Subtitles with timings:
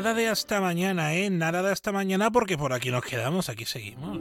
[0.00, 1.28] nada de hasta mañana, ¿eh?
[1.28, 4.20] Nada de hasta mañana porque por aquí nos quedamos, aquí seguimos.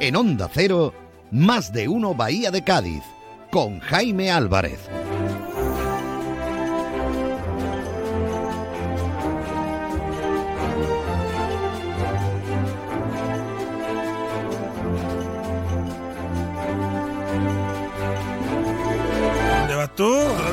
[0.00, 0.92] En Onda Cero,
[1.30, 3.04] más de uno Bahía de Cádiz,
[3.52, 4.97] con Jaime Álvarez.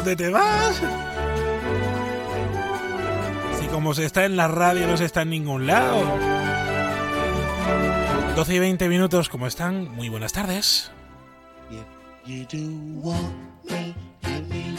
[0.05, 0.79] ¿Dónde te vas?
[3.59, 6.03] Si como se está en la radio no se está en ningún lado.
[8.35, 9.91] 12 y 20 minutos, ¿cómo están?
[9.95, 10.91] Muy buenas tardes.
[12.27, 13.33] You do want
[13.67, 14.75] me, give me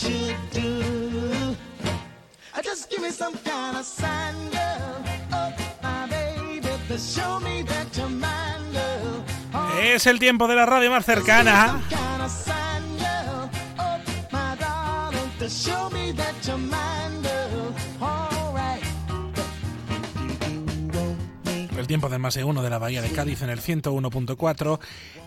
[0.00, 1.56] should do.
[2.54, 5.04] Uh, Just give me some kind of sign, girl.
[5.32, 5.52] Oh,
[5.82, 9.24] my baby, to show me that you're mine, girl.
[9.54, 11.80] Oh, Es el tiempo de la radio más cercana.
[21.86, 24.80] El tiempo del de uno de la Bahía de Cádiz en el 101.4,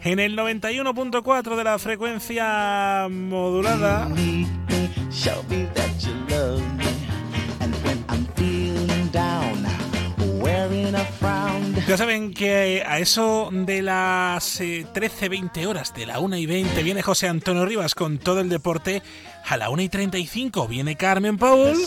[0.04, 4.10] en el 91.4 de la frecuencia modulada.
[11.88, 16.84] Ya saben que a eso de las eh, 13-20 horas, de la 1 y 20,
[16.84, 19.02] viene José Antonio Rivas con todo el deporte.
[19.48, 21.78] A la 1 y 35 viene Carmen Paul.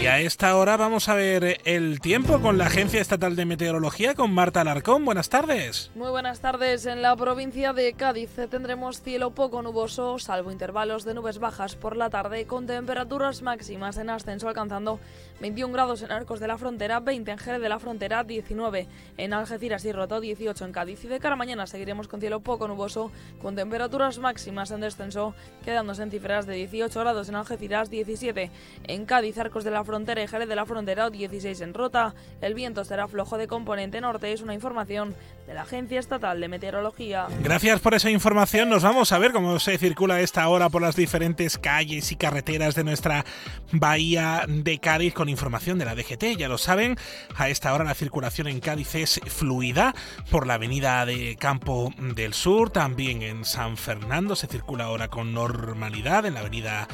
[0.00, 4.14] Y a esta hora vamos a ver el tiempo con la Agencia Estatal de Meteorología,
[4.14, 5.04] con Marta Alarcón.
[5.04, 5.90] Buenas tardes.
[5.94, 6.86] Muy buenas tardes.
[6.86, 11.98] En la provincia de Cádiz tendremos cielo poco nuboso, salvo intervalos de nubes bajas por
[11.98, 15.00] la tarde, con temperaturas máximas en ascenso alcanzando
[15.42, 18.88] 21 grados en Arcos de la Frontera, 20 en Jerez de la Frontera, 19
[19.18, 21.04] en Algeciras y Roto, 18 en Cádiz.
[21.04, 23.12] Y de cara a mañana seguiremos con cielo poco nuboso,
[23.42, 28.50] con temperaturas máximas en descenso, quedándose en cifras de 18 grados en Algeciras, 17
[28.84, 32.14] en Cádiz, Arcos de la Frontera y Jerez de la Frontera, 16 en Rota.
[32.40, 36.46] El viento será flojo de componente norte, es una información de la Agencia Estatal de
[36.46, 37.26] Meteorología.
[37.42, 38.68] Gracias por esa información.
[38.68, 42.76] Nos vamos a ver cómo se circula esta hora por las diferentes calles y carreteras
[42.76, 43.24] de nuestra
[43.72, 46.38] bahía de Cádiz con información de la DGT.
[46.38, 46.96] Ya lo saben,
[47.36, 49.92] a esta hora la circulación en Cádiz es fluida
[50.30, 55.34] por la avenida de Campo del Sur, también en San Fernando se circula ahora con
[55.34, 56.86] normalidad en la avenida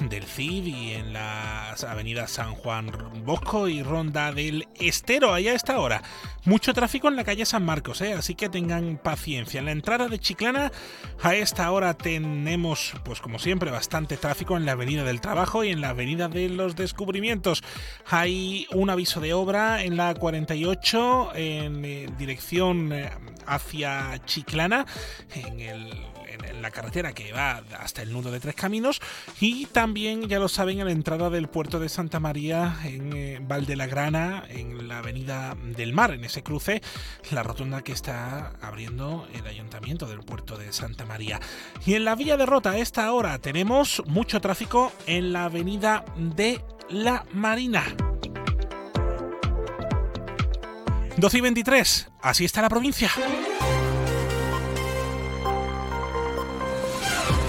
[0.00, 2.90] del CID y en las avenidas San Juan
[3.24, 6.02] Bosco y Ronda del Estero, allá a esta hora.
[6.44, 8.14] Mucho tráfico en la calle San Marcos, ¿eh?
[8.14, 9.60] así que tengan paciencia.
[9.60, 10.72] En la entrada de Chiclana,
[11.22, 15.70] a esta hora tenemos, pues como siempre, bastante tráfico en la avenida del Trabajo y
[15.70, 17.62] en la avenida de los Descubrimientos.
[18.08, 23.10] Hay un aviso de obra en la 48 en eh, dirección eh,
[23.46, 24.86] hacia Chiclana,
[25.34, 26.11] en el
[26.44, 29.00] en- la carretera que va hasta el nudo de Tres Caminos
[29.40, 33.38] y también, ya lo saben, en la entrada del puerto de Santa María en eh,
[33.42, 36.82] Valdelagrana, en la avenida del Mar, en ese cruce,
[37.30, 41.40] la rotonda que está abriendo el ayuntamiento del puerto de Santa María.
[41.84, 46.04] Y en la Villa de Rota, a esta hora, tenemos mucho tráfico en la avenida
[46.16, 47.84] de la Marina.
[51.16, 53.10] 12 y 23, así está la provincia.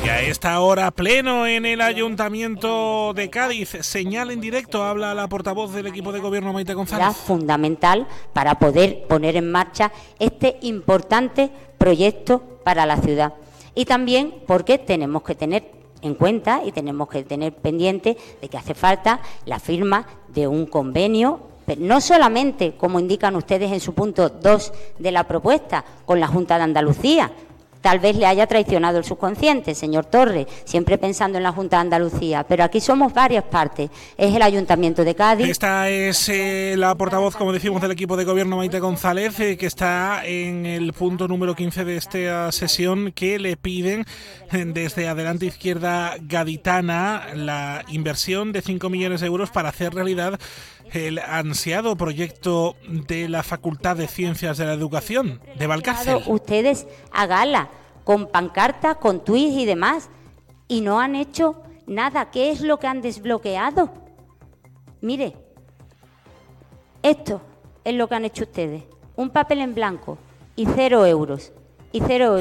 [0.04, 5.30] Y a esta hora, pleno en el Ayuntamiento de Cádiz, señal en directo, habla la
[5.30, 7.16] portavoz del equipo de gobierno Maite González.
[7.16, 13.36] fundamental para poder poner en marcha este importante proyecto para la ciudad.
[13.76, 18.58] Y también porque tenemos que tener en cuenta y tenemos que tener pendiente de que
[18.58, 21.40] hace falta la firma de un convenio,
[21.78, 26.58] no solamente, como indican ustedes en su punto 2 de la propuesta, con la Junta
[26.58, 27.32] de Andalucía,
[27.84, 31.82] Tal vez le haya traicionado el subconsciente, señor Torres, siempre pensando en la Junta de
[31.82, 33.90] Andalucía, pero aquí somos varias partes.
[34.18, 35.50] Es el Ayuntamiento de Cádiz.
[35.50, 39.66] Esta es eh, la portavoz, como decimos, del equipo de gobierno Maite González, eh, que
[39.66, 44.06] está en el punto número 15 de esta sesión, que le piden
[44.54, 50.40] eh, desde Adelante Izquierda Gaditana la inversión de 5 millones de euros para hacer realidad
[50.94, 56.22] el ansiado proyecto de la Facultad de Ciencias de la Educación de Valcárcel.
[56.28, 57.70] ustedes a gala
[58.04, 60.10] con pancartas, con tuits y demás.
[60.68, 62.32] y no han hecho nada.
[62.32, 63.94] ¿Qué es lo que han desbloqueado?
[65.02, 65.36] Mire,
[67.04, 67.42] esto
[67.84, 68.84] es lo que han hecho ustedes.
[69.16, 70.18] Un papel en blanco
[70.56, 71.52] y cero euros.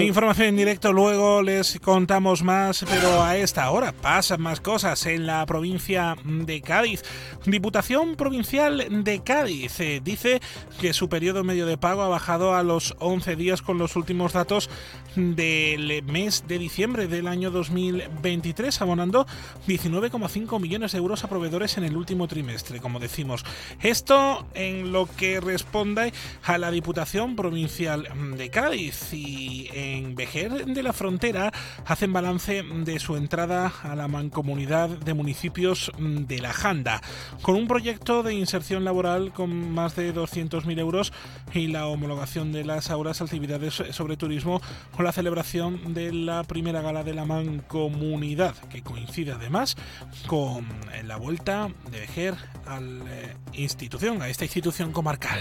[0.01, 5.27] Información en directo, luego les contamos más, pero a esta hora pasan más cosas en
[5.27, 7.03] la provincia de Cádiz.
[7.45, 10.41] Diputación Provincial de Cádiz eh, dice
[10.81, 14.33] que su periodo medio de pago ha bajado a los 11 días con los últimos
[14.33, 14.71] datos
[15.17, 19.27] del mes de diciembre del año 2023, abonando
[19.69, 23.45] 19,5 millones de euros a proveedores en el último trimestre, como decimos.
[23.83, 28.09] Esto en lo que responde a la Diputación Provincial
[28.39, 29.42] de Cádiz y
[29.73, 31.53] en Vejer de la Frontera
[31.87, 37.01] hacen balance de su entrada a la mancomunidad de municipios de la Janda,
[37.43, 41.13] con un proyecto de inserción laboral con más de 200.000 euros
[41.53, 44.61] y la homologación de las aulas actividades sobre turismo
[44.95, 49.77] con la celebración de la primera gala de la mancomunidad, que coincide además
[50.27, 50.67] con
[51.05, 52.35] la vuelta de Vejer
[52.67, 55.41] a la institución, a esta institución comarcal.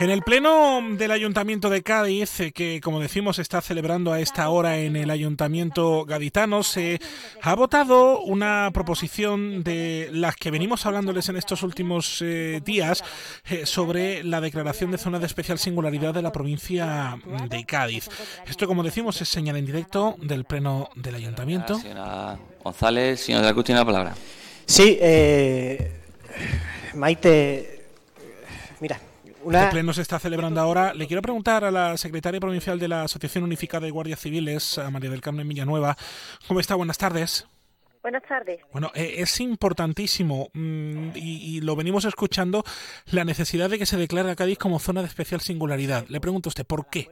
[0.00, 4.48] En el Pleno del Ayuntamiento de Cádiz, eh, que como decimos está celebrando a esta
[4.48, 6.98] hora en el Ayuntamiento gaditano, se
[7.42, 13.04] ha votado una proposición de las que venimos hablándoles en estos últimos eh, días
[13.50, 17.18] eh, sobre la declaración de zona de especial singularidad de la provincia
[17.50, 18.08] de Cádiz.
[18.46, 21.78] Esto, como decimos, es señal en directo del Pleno del Ayuntamiento.
[21.78, 24.14] Señora González, señor de tiene la palabra.
[24.64, 25.92] Sí, eh,
[26.94, 27.84] Maite,
[28.80, 28.98] mira,
[29.42, 29.64] una...
[29.64, 30.94] El pleno se está celebrando ahora.
[30.94, 34.90] Le quiero preguntar a la secretaria provincial de la Asociación Unificada de Guardias Civiles, a
[34.90, 35.96] María del Carmen Villanueva.
[36.46, 36.74] ¿Cómo está?
[36.74, 37.46] Buenas tardes.
[38.02, 38.60] Buenas tardes.
[38.72, 42.64] Bueno, eh, es importantísimo mm, y, y lo venimos escuchando
[43.10, 46.06] la necesidad de que se declare a Cádiz como zona de especial singularidad.
[46.08, 47.10] Le pregunto a usted, ¿por qué?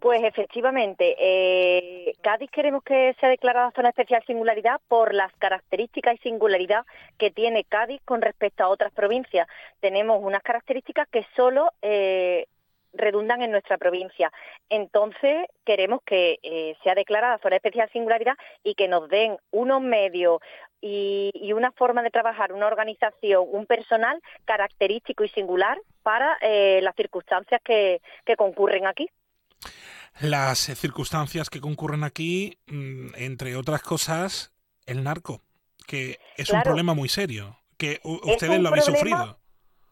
[0.00, 6.18] Pues efectivamente, eh, Cádiz queremos que sea declarada zona especial singularidad por las características y
[6.18, 6.84] singularidad
[7.18, 9.48] que tiene Cádiz con respecto a otras provincias.
[9.80, 12.46] Tenemos unas características que solo eh,
[12.92, 14.30] redundan en nuestra provincia.
[14.68, 20.40] Entonces, queremos que eh, sea declarada zona especial singularidad y que nos den unos medios
[20.80, 26.80] y, y una forma de trabajar, una organización, un personal característico y singular para eh,
[26.82, 29.08] las circunstancias que, que concurren aquí.
[30.20, 34.52] Las circunstancias que concurren aquí, mm, entre otras cosas,
[34.86, 35.42] el narco,
[35.86, 39.38] que es un problema muy serio, que ustedes lo habéis problema- sufrido.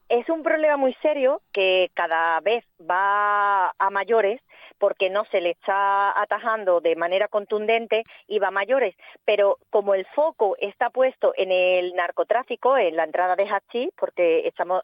[0.08, 4.40] Es un problema muy serio que cada vez va a mayores
[4.78, 8.94] porque no se le está atajando de manera contundente y va a mayores.
[9.24, 14.46] Pero como el foco está puesto en el narcotráfico, en la entrada de hachís, porque
[14.46, 14.82] estamos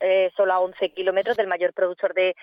[0.00, 2.34] eh, solo a 11 kilómetros del mayor productor de,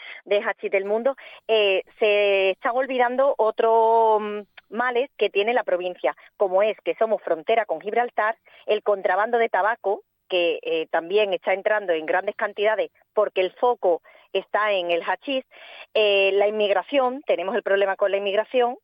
[0.45, 1.15] hachís del mundo,
[1.47, 4.39] eh, se están olvidando otros mm,
[4.69, 9.49] males que tiene la provincia, como es que somos frontera con Gibraltar, el contrabando de
[9.49, 14.01] tabaco, que eh, también está entrando en grandes cantidades porque el foco
[14.31, 15.45] está en el hachís,
[15.93, 18.77] la inmigración, tenemos el problema con la inmigración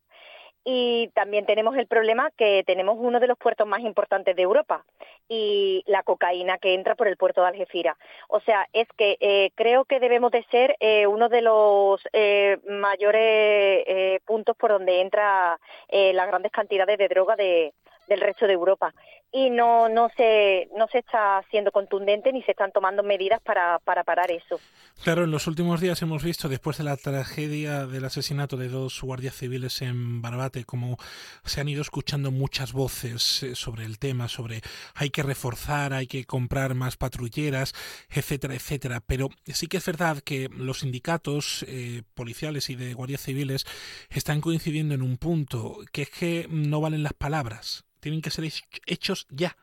[0.72, 4.86] y también tenemos el problema que tenemos uno de los puertos más importantes de Europa
[5.28, 7.98] y la cocaína que entra por el puerto de Algeciras.
[8.28, 12.60] O sea, es que eh, creo que debemos de ser eh, uno de los eh,
[12.68, 17.74] mayores puntos por donde entra las grandes cantidades de droga de,
[18.08, 18.94] del resto de Europa
[19.32, 23.80] y no no se no se está siendo contundente ni se están tomando medidas para,
[23.80, 24.60] para parar eso.
[25.04, 29.02] Claro, en los últimos días hemos visto, después de la tragedia del asesinato de dos
[29.02, 30.98] guardias civiles en Barbate, como
[31.46, 34.62] se han ido escuchando muchas voces eh, sobre el tema, sobre
[34.96, 37.74] hay que reforzar, hay que comprar más patrulleras,
[38.10, 39.02] etcétera, etcétera.
[39.06, 43.66] Pero sí que es verdad que los sindicatos eh, policiales y de guardias civiles
[44.10, 48.46] están coincidiendo en un punto, que es que no valen las palabras, tienen que ser
[48.46, 49.56] hech- hechos ya.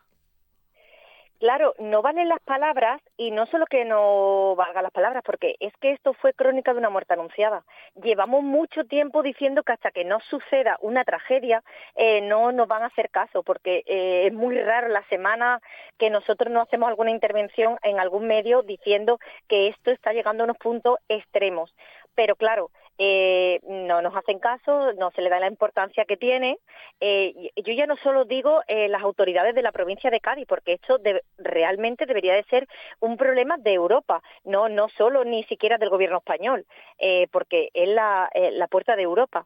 [1.38, 5.74] Claro, no valen las palabras y no solo que no valgan las palabras, porque es
[5.82, 7.62] que esto fue crónica de una muerte anunciada.
[8.02, 11.62] Llevamos mucho tiempo diciendo que hasta que no suceda una tragedia
[11.94, 15.60] eh, no nos van a hacer caso, porque eh, es muy raro la semana
[15.98, 20.46] que nosotros no hacemos alguna intervención en algún medio diciendo que esto está llegando a
[20.46, 21.74] unos puntos extremos.
[22.14, 26.58] Pero claro, eh, no nos hacen caso, no se le da la importancia que tiene.
[27.00, 30.74] Eh, yo ya no solo digo eh, las autoridades de la provincia de Cádiz, porque
[30.74, 32.66] esto de- realmente debería de ser
[33.00, 36.66] un problema de Europa, no no solo ni siquiera del gobierno español,
[36.98, 39.44] eh, porque es eh, la puerta de Europa.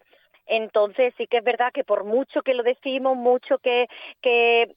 [0.50, 3.86] Entonces sí que es verdad que por mucho que lo decimos, mucho que,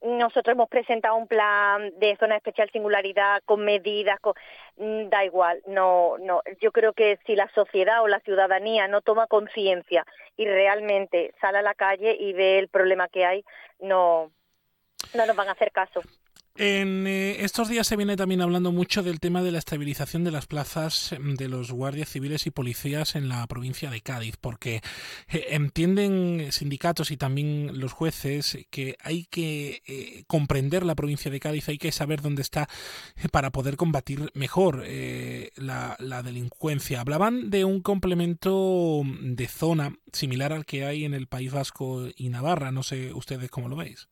[0.04, 4.36] nosotros hemos presentado un plan de zona especial singularidad con medidas, con,
[4.78, 6.44] mm, da igual, no, no.
[6.62, 10.06] Yo creo que si la sociedad o la ciudadanía no toma conciencia
[10.38, 13.44] y realmente sale a la calle y ve el problema que hay,
[13.80, 14.32] no,
[15.16, 16.02] no nos van a hacer caso.
[16.56, 20.30] En eh, estos días se viene también hablando mucho del tema de la estabilización de
[20.30, 24.82] las plazas em, de los guardias civiles y policías en la provincia de Cádiz, porque
[25.30, 31.40] eh, entienden sindicatos y también los jueces que hay que eh, comprender la provincia de
[31.40, 32.70] Cádiz, hay que saber dónde está
[33.32, 37.02] para poder combatir mejor la delincuencia.
[37.02, 42.30] Hablaban de un complemento de zona similar al que hay en el País Vasco y
[42.30, 44.08] Navarra, no sé ustedes cómo lo veis.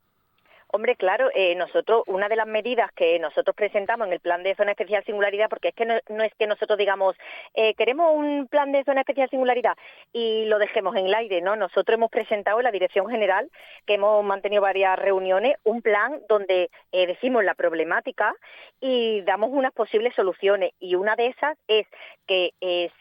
[0.74, 4.56] Hombre, claro, eh, nosotros, una de las medidas que nosotros presentamos en el plan de
[4.56, 7.18] zona especial singularidad, porque es que no, no es que nosotros digamos,
[7.54, 9.76] eh, queremos un plan de zona especial singularidad
[10.14, 11.58] y lo dejemos en el aire, ¿no?
[11.58, 13.52] Nosotros hemos presentado en la Dirección General,
[13.86, 18.34] que hemos mantenido varias reuniones, un plan donde eh, decimos la problemática
[18.80, 20.72] y damos unas posibles soluciones.
[20.80, 21.86] Y una de esas es
[22.28, 22.52] que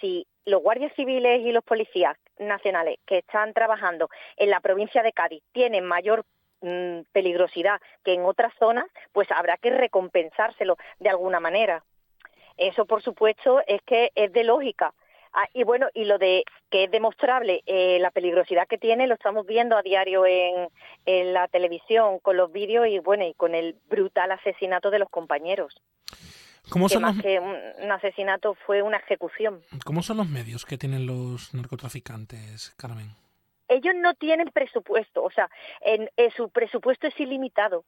[0.00, 5.12] si los guardias civiles y los policías nacionales que están trabajando en la provincia de
[5.12, 6.24] Cádiz tienen mayor
[6.60, 11.84] mm, peligrosidad que en otras zonas, pues habrá que recompensárselo de alguna manera.
[12.56, 14.92] Eso, por supuesto, es que es de lógica.
[15.32, 19.14] Ah, y bueno, y lo de que es demostrable eh, la peligrosidad que tiene, lo
[19.14, 20.68] estamos viendo a diario en,
[21.06, 25.08] en la televisión con los vídeos y bueno, y con el brutal asesinato de los
[25.08, 25.80] compañeros.
[26.68, 29.62] ¿Cómo Que son, más los, que un asesinato fue una ejecución.
[29.84, 33.14] ¿Cómo son los medios que tienen los narcotraficantes, Carmen?
[33.70, 35.48] Ellos no tienen presupuesto, o sea,
[35.80, 37.84] en, en su presupuesto es ilimitado.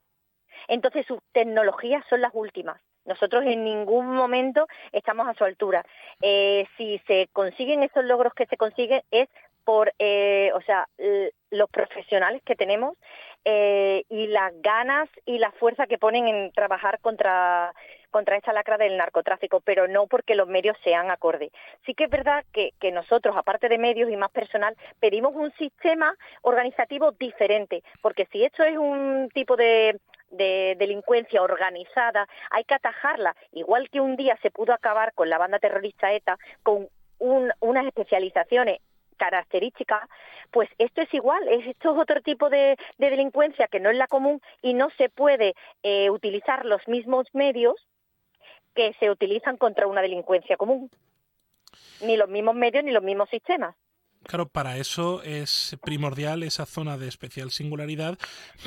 [0.69, 2.81] Entonces sus tecnologías son las últimas.
[3.05, 5.85] Nosotros en ningún momento estamos a su altura.
[6.21, 9.29] Eh, si se consiguen esos logros que se consiguen es
[9.65, 10.89] por, eh, o sea,
[11.51, 12.97] los profesionales que tenemos
[13.45, 17.75] eh, y las ganas y la fuerza que ponen en trabajar contra
[18.11, 21.51] contra esta lacra del narcotráfico, pero no porque los medios sean acorde.
[21.87, 25.51] Sí que es verdad que, que nosotros, aparte de medios y más personal, pedimos un
[25.55, 32.75] sistema organizativo diferente, porque si esto es un tipo de, de delincuencia organizada, hay que
[32.75, 37.53] atajarla, igual que un día se pudo acabar con la banda terrorista ETA, con un-
[37.61, 38.79] unas especializaciones
[39.23, 40.03] características,
[40.51, 43.97] pues esto es igual, es- esto es otro tipo de, de delincuencia que no es
[43.97, 47.75] la común y no se puede eh, utilizar los mismos medios
[48.75, 50.91] que se utilizan contra una delincuencia común.
[52.01, 53.77] Ni los mismos medios ni los mismos sistemas.
[54.25, 58.19] Claro, para eso es primordial esa zona de especial singularidad,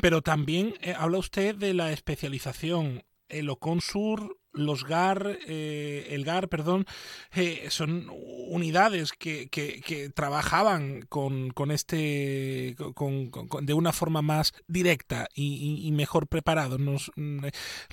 [0.01, 3.03] pero también eh, habla usted de la especialización.
[3.29, 6.85] El Oconsur, los GAR, eh, el GAR, perdón,
[7.33, 8.09] eh, son
[8.47, 15.27] unidades que, que, que trabajaban con, con este, con, con- de una forma más directa
[15.33, 16.77] y, mejor preparado.
[16.77, 17.45] Mm,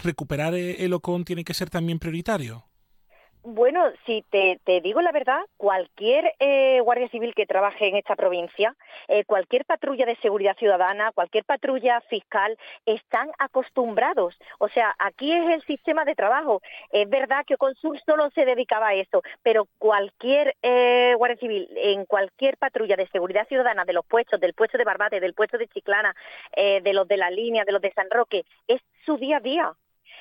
[0.03, 2.67] recuperar el OCON tiene que ser también prioritario.
[3.45, 8.77] Bueno, si te, digo la verdad, cualquier eh, guardia civil que trabaje en esta provincia,
[9.09, 12.57] eh, cualquier patrulla de seguridad ciudadana, cualquier patrulla fiscal,
[12.87, 14.39] están acostumbrados.
[14.59, 16.63] O sea, aquí es el sistema de trabajo.
[16.93, 22.05] Es verdad que Oconsur solo se dedicaba a eso, pero cualquier eh, guardia civil en
[22.07, 25.67] cualquier patrulla de seguridad ciudadana de los puestos, del puesto de Barbate, del puesto de
[25.67, 26.15] Chiclana,
[26.55, 29.41] eh, de los de la línea, de los de San Roque, es su día a
[29.41, 29.73] día.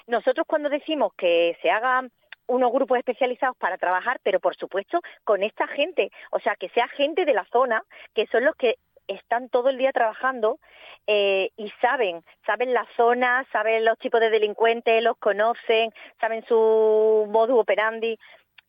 [0.07, 2.11] Nosotros cuando decimos que se hagan
[2.47, 6.87] unos grupos especializados para trabajar, pero por supuesto con esta gente, o sea, que sea
[6.87, 7.83] gente de la zona,
[8.13, 10.59] que son los que están todo el día trabajando
[11.07, 17.27] eh, y saben, saben la zona, saben los tipos de delincuentes, los conocen, saben su
[17.29, 18.17] modus operandi.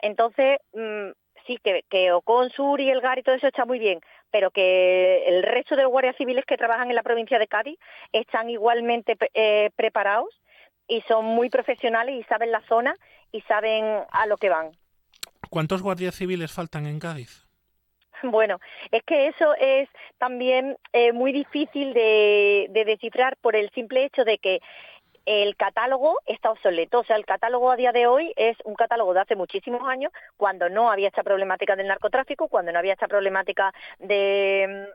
[0.00, 1.10] Entonces, mm,
[1.46, 4.00] sí, que, que Oconsur y el GAR y todo eso está muy bien,
[4.30, 7.78] pero que el resto de los guardias civiles que trabajan en la provincia de Cádiz
[8.12, 10.40] están igualmente eh, preparados
[10.88, 12.96] y son muy profesionales y saben la zona
[13.32, 14.70] y saben a lo que van.
[15.50, 17.46] ¿Cuántos guardias civiles faltan en Cádiz?
[18.24, 18.60] Bueno,
[18.92, 24.24] es que eso es también eh, muy difícil de, de descifrar por el simple hecho
[24.24, 24.60] de que
[25.26, 27.00] el catálogo está obsoleto.
[27.00, 30.12] O sea, el catálogo a día de hoy es un catálogo de hace muchísimos años,
[30.36, 34.88] cuando no había esta problemática del narcotráfico, cuando no había esta problemática de,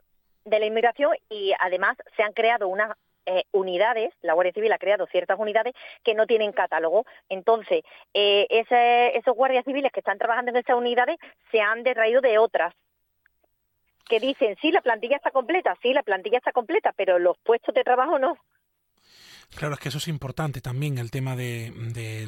[0.46, 2.96] de la inmigración y además se han creado unas
[3.28, 7.06] eh, unidades, la Guardia Civil ha creado ciertas unidades que no tienen catálogo.
[7.30, 11.18] Entonces, eh, esos guardias civiles que están trabajando en esas unidades
[11.52, 12.74] se han detraído de otras
[14.08, 17.76] que dicen, sí, la plantilla está completa, sí, la plantilla está completa, pero los puestos
[17.76, 18.38] de trabajo no.
[19.56, 22.26] Claro, es que eso es importante también, el tema de, de-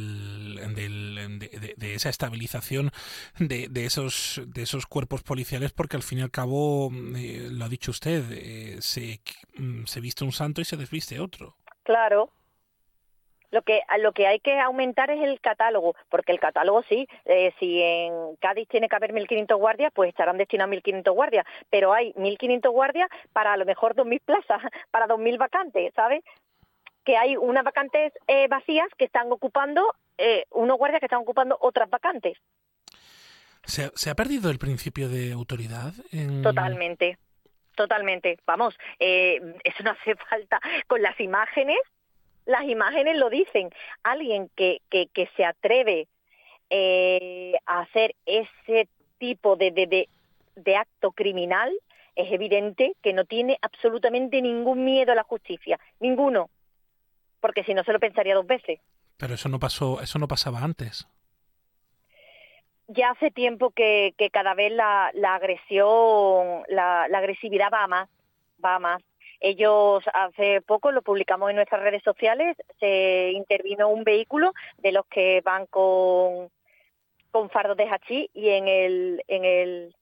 [1.77, 2.91] de- esa estabilización
[3.39, 7.69] de, esos, de esos cuerpos policiales, porque al fin y al cabo, eh, lo ha
[7.69, 9.19] dicho usted, eh, se,
[9.57, 11.55] mm, se viste un santo y se desviste otro.
[11.83, 12.31] Claro.
[13.51, 17.51] Lo que, lo que hay que aumentar es el catálogo, porque el catálogo sí, eh,
[17.59, 22.13] si en Cádiz tiene que haber 1.500 guardias, pues estarán destinados 1.500 guardias, pero hay
[22.13, 24.61] 1.500 guardias para a lo mejor 2.000 plazas,
[24.91, 26.23] para 2.000 vacantes, ¿sabes?
[27.09, 31.57] Que hay unas vacantes eh, vacías que están ocupando, eh, unos guardias que están ocupando
[31.59, 32.37] otras vacantes.
[33.63, 35.91] ¿Se, ha- se ha perdido el principio de autoridad?
[36.11, 37.17] en- Totalmente,
[37.73, 38.37] totalmente.
[38.45, 40.59] Vamos, eh, eso no hace falta.
[40.85, 41.79] Con las imágenes,
[42.45, 43.71] las imágenes lo dicen.
[44.03, 46.07] Alguien que, que, que se atreve
[46.69, 48.87] eh, a hacer ese
[49.17, 50.09] tipo de, de, de,
[50.57, 51.73] de acto criminal,
[52.15, 56.51] es evidente que no tiene absolutamente ningún miedo a la justicia, ninguno,
[57.39, 58.79] porque si no se lo pensaría dos veces.
[59.17, 61.07] Pero eso no pasó, eso no pasaba antes.
[62.89, 67.87] ya hace tiempo que, que cada vez la, la agresión, la, la agresividad va a
[67.87, 68.09] más,
[68.63, 69.01] va a más.
[69.39, 75.05] Ellos hace poco lo publicamos en nuestras redes sociales, se intervino un vehículo de los
[75.05, 76.49] que van con,
[77.31, 79.95] con fardos de hachís y en el, en el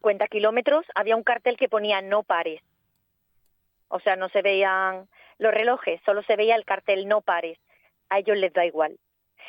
[0.00, 2.62] cuenta kilómetros había un cartel que ponía no pares.
[3.88, 5.08] O sea, no se veían
[5.40, 7.58] los relojes, solo se veía el cartel no pares.
[8.10, 8.98] A ellos les da igual.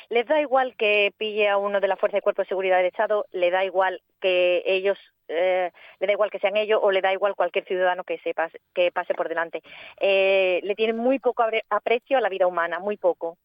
[0.10, 2.88] Les da igual que pille a uno de la Fuerza de Cuerpo de Seguridad del
[2.88, 5.70] Estado, le da igual que ellos, eh,
[6.00, 8.60] le da igual que sean ellos o le da igual cualquier ciudadano que se pase,
[8.74, 9.62] que pase por delante.
[10.00, 13.38] Eh, le tienen muy poco apre- aprecio a la vida humana, muy poco.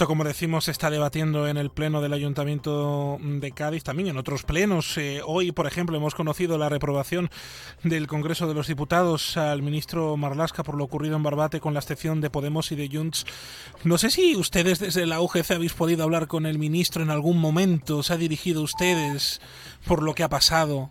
[0.00, 4.16] Esto, como decimos, se está debatiendo en el Pleno del Ayuntamiento de Cádiz, también en
[4.16, 4.96] otros plenos.
[4.96, 7.28] Eh, hoy, por ejemplo, hemos conocido la reprobación
[7.84, 11.80] del Congreso de los Diputados al ministro Marlasca por lo ocurrido en Barbate con la
[11.80, 13.26] excepción de Podemos y de Junts.
[13.84, 17.36] No sé si ustedes desde la UGC habéis podido hablar con el ministro en algún
[17.36, 19.42] momento, se ha dirigido a ustedes
[19.86, 20.88] por lo que ha pasado.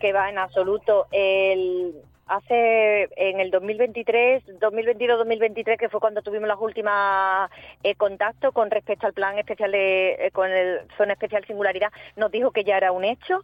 [0.00, 1.08] que va en absoluto.
[1.10, 1.92] El,
[2.36, 6.92] hace en el 2023, 2022-2023, que fue cuando tuvimos los últimos
[7.82, 12.30] eh, contactos con respecto al plan especial de, eh, con el zona especial singularidad, nos
[12.30, 13.40] dijo que ya era un hecho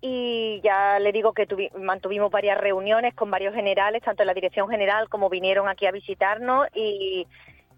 [0.00, 4.34] y ya le digo que tuvi- mantuvimos varias reuniones con varios generales, tanto en la
[4.34, 7.26] dirección general como vinieron aquí a visitarnos y,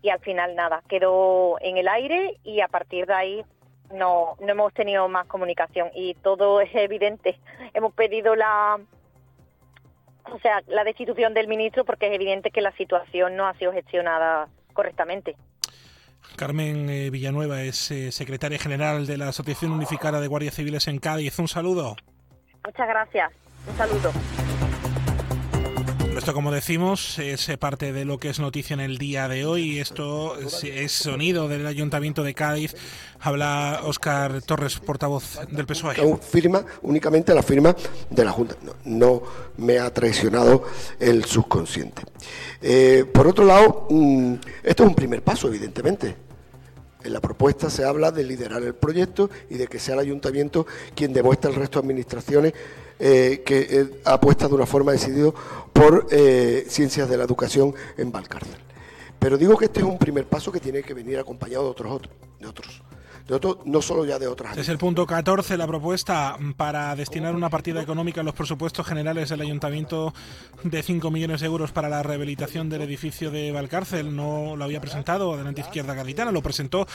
[0.03, 3.45] y al final nada, quedó en el aire y a partir de ahí
[3.93, 7.39] no, no hemos tenido más comunicación y todo es evidente.
[7.75, 8.79] Hemos pedido la,
[10.33, 13.73] o sea, la destitución del ministro porque es evidente que la situación no ha sido
[13.73, 15.37] gestionada correctamente.
[16.37, 20.99] Carmen eh, Villanueva es eh, secretaria general de la Asociación Unificada de Guardias Civiles en
[20.99, 21.39] Cádiz.
[21.39, 21.97] Un saludo.
[22.65, 23.33] Muchas gracias.
[23.67, 24.13] Un saludo.
[26.21, 29.47] Esto, como decimos, es eh, parte de lo que es noticia en el día de
[29.47, 29.81] hoy.
[29.81, 32.77] Esto es, sonido del Ayuntamiento de Cádiz.
[33.21, 36.19] Habla Óscar Torres, portavoz del PSOE.
[36.19, 37.75] firma únicamente la firma
[38.11, 38.55] de la Junta.
[38.63, 39.23] No, no
[39.57, 40.65] me ha traicionado
[40.99, 42.03] el subconsciente.
[42.61, 46.17] Eh, por otro lado, mm, esto es un primer paso, evidentemente.
[47.03, 50.67] En la propuesta se habla de liderar el proyecto y de que sea el ayuntamiento
[50.95, 52.53] quien demuestre al resto de administraciones
[53.03, 55.33] eh, que eh, apuesta de una forma decidida
[55.73, 58.59] por eh, ciencias de la educación en Valcárcel.
[59.19, 62.03] Pero digo que este es un primer paso que tiene que venir acompañado de otros,
[62.39, 62.83] de otros,
[63.65, 64.57] no solo ya de otras.
[64.57, 69.29] Es el punto 14, la propuesta para destinar una partida económica en los presupuestos generales
[69.29, 70.13] del Ayuntamiento
[70.65, 74.15] de 5 millones de euros para la rehabilitación del edificio de Valcárcel.
[74.15, 76.87] No lo había presentado Adelante Izquierda Gaditana, lo presentó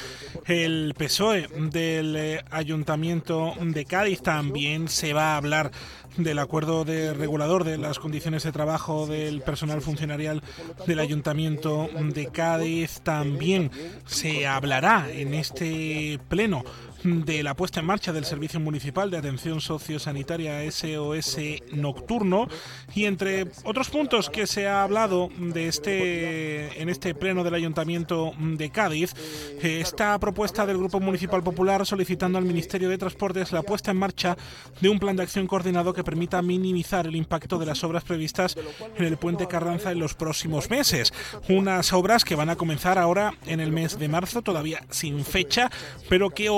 [0.46, 4.22] el PSOE del eh, Ayuntamiento de Cádiz.
[4.22, 5.72] También se va a hablar
[6.18, 10.42] del acuerdo de regulador de las condiciones de trabajo del personal funcionarial
[10.88, 13.02] del Ayuntamiento de Cádiz.
[13.02, 13.72] También
[14.06, 16.64] se hablará en este pleno
[17.06, 21.38] de la puesta en marcha del Servicio Municipal de Atención Sociosanitaria SOS
[21.72, 22.48] Nocturno.
[22.96, 28.34] Y entre otros puntos que se ha hablado de este en este pleno del Ayuntamiento
[28.40, 29.14] de Cádiz
[29.62, 33.98] eh, esta propuesta del Grupo Municipal Popular solicitando al Ministerio de Transportes la puesta en
[33.98, 34.36] marcha
[34.82, 38.58] de un plan de acción coordinado que permita minimizar el impacto de las obras previstas
[38.98, 41.14] en el puente Carranza en los próximos meses.
[41.50, 45.70] Unas obras que van a comenzar ahora en el mes de marzo todavía sin fecha
[46.10, 46.50] pero que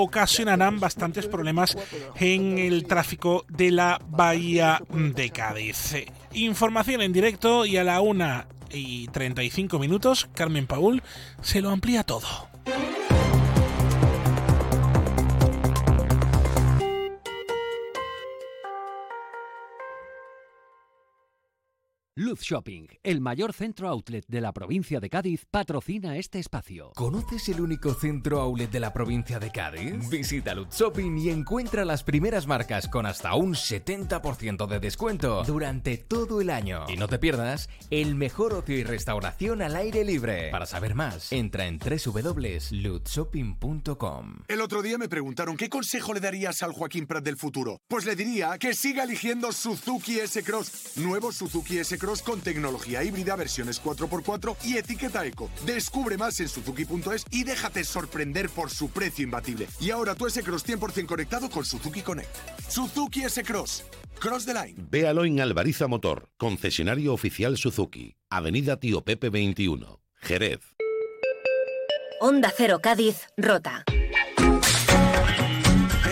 [0.80, 1.76] bastantes problemas
[2.16, 5.94] en el tráfico de la bahía de Cádiz.
[6.32, 11.02] Información en directo y a la una y 35 minutos, Carmen Paul
[11.42, 12.48] se lo amplía todo.
[22.18, 26.90] Luz Shopping, el mayor centro outlet de la provincia de Cádiz, patrocina este espacio.
[26.96, 30.10] ¿Conoces el único centro outlet de la provincia de Cádiz?
[30.10, 35.96] Visita Luz Shopping y encuentra las primeras marcas con hasta un 70% de descuento durante
[35.96, 36.86] todo el año.
[36.88, 40.50] Y no te pierdas el mejor ocio y restauración al aire libre.
[40.50, 44.38] Para saber más, entra en www.lutzshopping.com.
[44.48, 47.80] El otro día me preguntaron qué consejo le darías al Joaquín Prat del futuro.
[47.86, 50.96] Pues le diría que siga eligiendo Suzuki S-Cross.
[50.96, 55.50] Nuevo Suzuki S-Cross con tecnología híbrida, versiones 4x4 y etiqueta eco.
[55.66, 59.68] Descubre más en suzuki.es y déjate sorprender por su precio imbatible.
[59.78, 62.34] Y ahora tu S-Cross 100% conectado con Suzuki Connect.
[62.68, 63.84] Suzuki S-Cross.
[64.18, 64.74] Cross the line.
[64.90, 70.60] Véalo en Alvariza Motor, concesionario oficial Suzuki, Avenida Tío Pepe 21, Jerez.
[72.20, 73.84] Onda Cero Cádiz, Rota.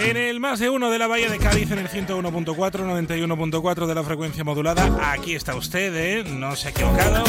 [0.06, 3.94] En el más de uno de la Bahía de Cádiz, en el 101.4, 91.4 de
[3.96, 5.12] la frecuencia modulada.
[5.12, 6.22] Aquí está usted, ¿eh?
[6.24, 7.24] No se ha equivocado.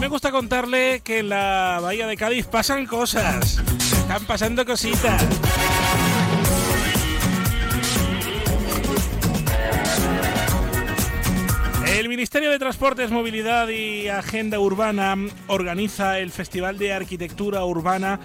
[0.00, 3.58] Me gusta contarle que en la Bahía de Cádiz pasan cosas.
[4.00, 5.22] Están pasando cositas.
[12.18, 15.14] Ministerio de Transportes, Movilidad y Agenda Urbana
[15.46, 18.18] organiza el Festival de Arquitectura Urbana,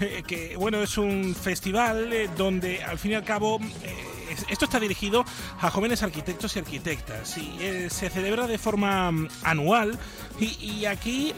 [0.00, 3.94] eh, que bueno, es un festival eh, donde al fin y al cabo eh,
[4.30, 5.24] es- esto está dirigido
[5.62, 9.98] a jóvenes arquitectos y arquitectas y se celebra de forma mm, anual
[10.38, 11.32] y aquí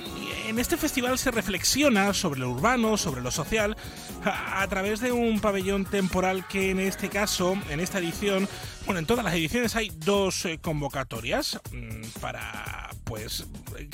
[0.49, 3.77] en este festival se reflexiona sobre lo urbano, sobre lo social,
[4.25, 8.49] a, través de un pabellón temporal que en este caso, en esta edición,
[8.87, 13.45] bueno, en todas las ediciones hay dos eh, convocatorias mm, para pues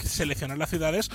[0.04, 1.08] seleccionar las ciudades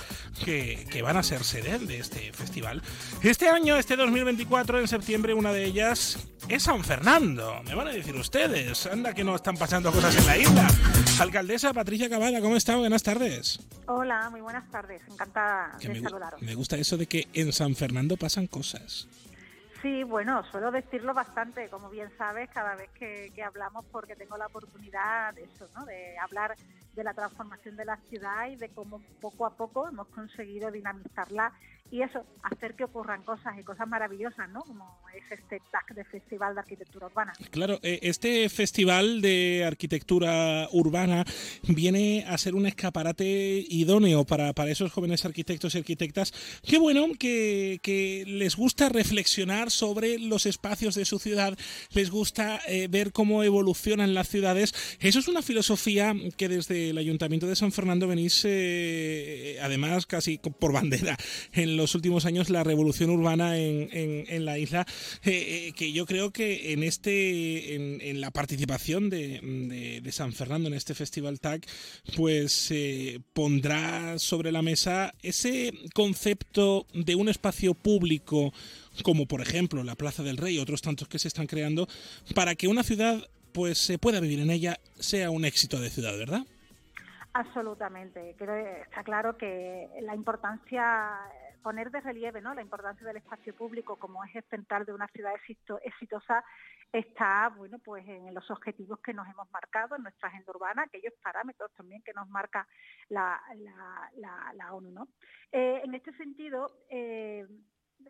[0.44, 2.82] que, que van a ser sede de este festival.
[3.22, 7.62] Este año, este 2024, en septiembre, una de ellas es San Fernando.
[7.64, 10.68] Me van a decir ustedes, anda que no están pasando cosas en la isla.
[11.20, 12.74] Alcaldesa Patricia Cavada, ¿cómo está?
[12.74, 13.60] Buenas tardes.
[13.86, 15.00] Hola, muy buenas tardes.
[15.08, 16.42] Encantada Que de me, saludaros.
[16.42, 19.06] me gusta eso de que en San Fernando pasan cosas.
[19.82, 24.36] Sí, bueno, suelo decirlo bastante, como bien sabes, cada vez que, que hablamos, porque tengo
[24.36, 25.84] la oportunidad de eso, ¿no?
[25.84, 26.56] De hablar
[26.94, 31.52] de la transformación de la ciudad y de cómo poco a poco hemos conseguido dinamizarla
[31.92, 34.62] y eso, hacer que ocurran cosas y cosas maravillosas, ¿no?
[34.62, 37.34] Como es este TAC de Festival de Arquitectura Urbana.
[37.50, 41.22] Claro, eh, este festival de arquitectura urbana
[41.68, 46.32] viene a ser un escaparate idóneo para, para esos jóvenes arquitectos y arquitectas.
[46.66, 51.58] Qué bueno que, que les gusta reflexionar sobre los espacios de su ciudad,
[51.92, 54.96] les gusta eh, ver cómo evolucionan las ciudades.
[54.98, 60.38] Eso es una filosofía que desde el Ayuntamiento de San Fernando venís, eh, además, casi
[60.38, 61.18] por bandera
[61.52, 64.86] en los últimos años, la revolución urbana en, en- la isla,
[65.24, 70.68] eh, eh, que yo creo que en este en, la participación de, de- San Fernando
[70.68, 71.66] en este festival TAC,
[72.16, 78.52] pues eh, pondrá sobre la mesa ese concepto de un espacio público
[79.02, 81.88] como por ejemplo la Plaza del Rey y otros tantos que se están creando
[82.34, 86.16] para que una ciudad pues se pueda vivir en ella sea un éxito de ciudad,
[86.18, 86.44] ¿verdad?
[87.34, 88.30] Absolutamente.
[88.30, 91.08] Está claro que la importancia,
[91.62, 95.32] poner de relieve la importancia del espacio público como eje central de una ciudad
[95.84, 96.44] exitosa
[96.92, 101.14] está bueno pues en los objetivos que nos hemos marcado en nuestra agenda urbana, aquellos
[101.22, 102.66] parámetros también que nos marca
[103.08, 104.90] la, la- la- la ONU.
[104.90, 105.08] ¿no?
[105.52, 107.46] Eh, en este sentido, eh,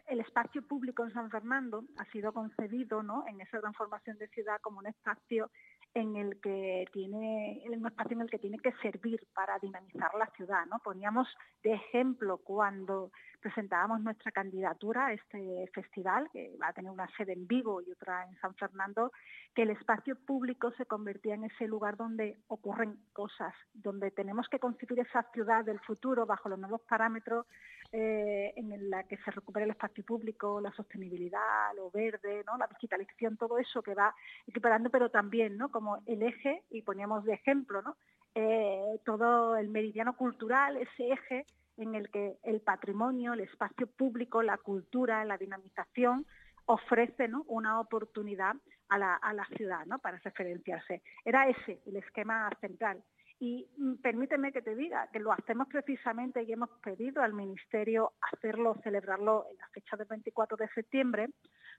[0.06, 3.24] el espacio público en San Fernando ha sido concebido ¿no?
[3.28, 5.50] en esa transformación de ciudad como un espacio
[5.94, 10.10] en el que tiene en un espacio en el que tiene que servir para dinamizar
[10.14, 11.28] la ciudad no poníamos
[11.62, 13.10] de ejemplo cuando
[13.42, 17.90] presentábamos nuestra candidatura a este festival que va a tener una sede en Vigo y
[17.90, 19.12] otra en San Fernando
[19.54, 24.58] que el espacio público se convertía en ese lugar donde ocurren cosas donde tenemos que
[24.58, 27.46] concebir esa ciudad del futuro bajo los nuevos parámetros
[27.90, 32.56] eh, en la que se recupere el espacio público, la sostenibilidad, lo verde, ¿no?
[32.56, 34.14] la digitalización, todo eso que va
[34.46, 35.70] equiparando, pero también ¿no?
[35.70, 37.96] como el eje, y poníamos de ejemplo, ¿no?
[38.34, 41.44] Eh, todo el meridiano cultural, ese eje
[41.76, 46.26] en el que el patrimonio, el espacio público, la cultura, la dinamización
[46.66, 47.44] ofrece ¿no?
[47.48, 48.54] una oportunidad
[48.88, 49.98] a la, a la ciudad ¿no?
[49.98, 51.02] para referenciarse.
[51.24, 53.02] Era ese el esquema central.
[53.40, 58.12] Y mm, permíteme que te diga que lo hacemos precisamente y hemos pedido al Ministerio
[58.32, 61.28] hacerlo, celebrarlo en la fecha del 24 de septiembre,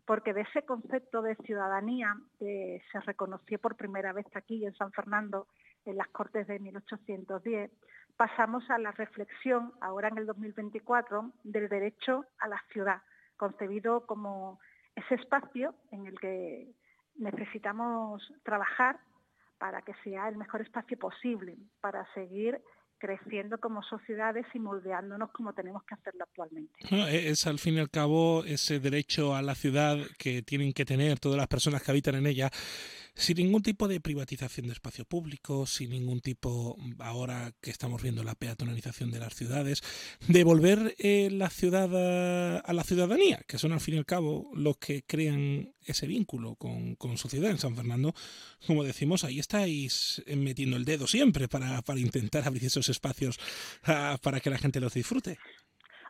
[0.06, 4.92] porque de ese concepto de ciudadanía que se reconoció por primera vez aquí en San
[4.92, 5.48] Fernando
[5.86, 7.72] en las Cortes de 1810,
[8.18, 13.02] pasamos a la reflexión ahora en el 2024 del derecho a la ciudad,
[13.38, 14.60] concebido como
[14.96, 16.72] ese espacio en el que
[17.16, 19.00] necesitamos trabajar
[19.58, 22.62] para que sea el mejor espacio posible, para seguir
[22.98, 26.74] creciendo como sociedades y moldeándonos como tenemos que hacerlo actualmente.
[26.90, 30.86] E- es al fin y al cabo ese derecho a la ciudad que tienen que
[30.86, 32.50] tener todas las personas que habitan en ella,
[33.16, 38.24] sin ningún tipo de privatización de espacio público, sin ningún tipo, ahora que estamos viendo
[38.24, 39.82] la peatonalización de las ciudades,
[40.28, 41.90] devolver eh, la ciudad
[42.66, 46.56] a, la ciudadanía, que son al fin y al cabo los que crean ese vínculo
[46.56, 48.14] con, con su ciudad en San Fernando.
[48.66, 53.40] Como decimos, ahí estáis metiendo el dedo siempre para, para intentar abrir esos espacios
[53.84, 55.38] ah, para que la gente los disfrute.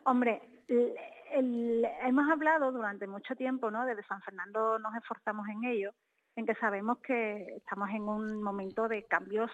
[0.06, 3.84] Hombre, el- hemos hablado durante mucho tiempo, ¿no?
[3.86, 5.90] Desde San Fernando nos esforzamos en ello,
[6.36, 9.50] en que sabemos que estamos en un momento de cambios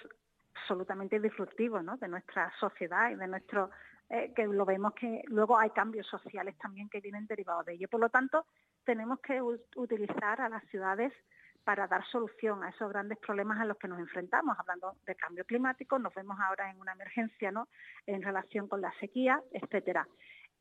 [0.54, 1.96] absolutamente disruptivos, ¿no?
[1.96, 3.70] De nuestra sociedad y de nuestro
[4.08, 7.88] eh, que lo vemos que luego hay cambios sociales también que vienen derivados de ello.
[7.88, 8.44] Por lo tanto,
[8.84, 11.12] tenemos que utilizar a las ciudades
[11.64, 15.44] para dar solución a esos grandes problemas a los que nos enfrentamos, hablando de cambio
[15.44, 17.68] climático, nos vemos ahora en una emergencia ¿no?
[18.06, 20.08] en relación con la sequía, etcétera.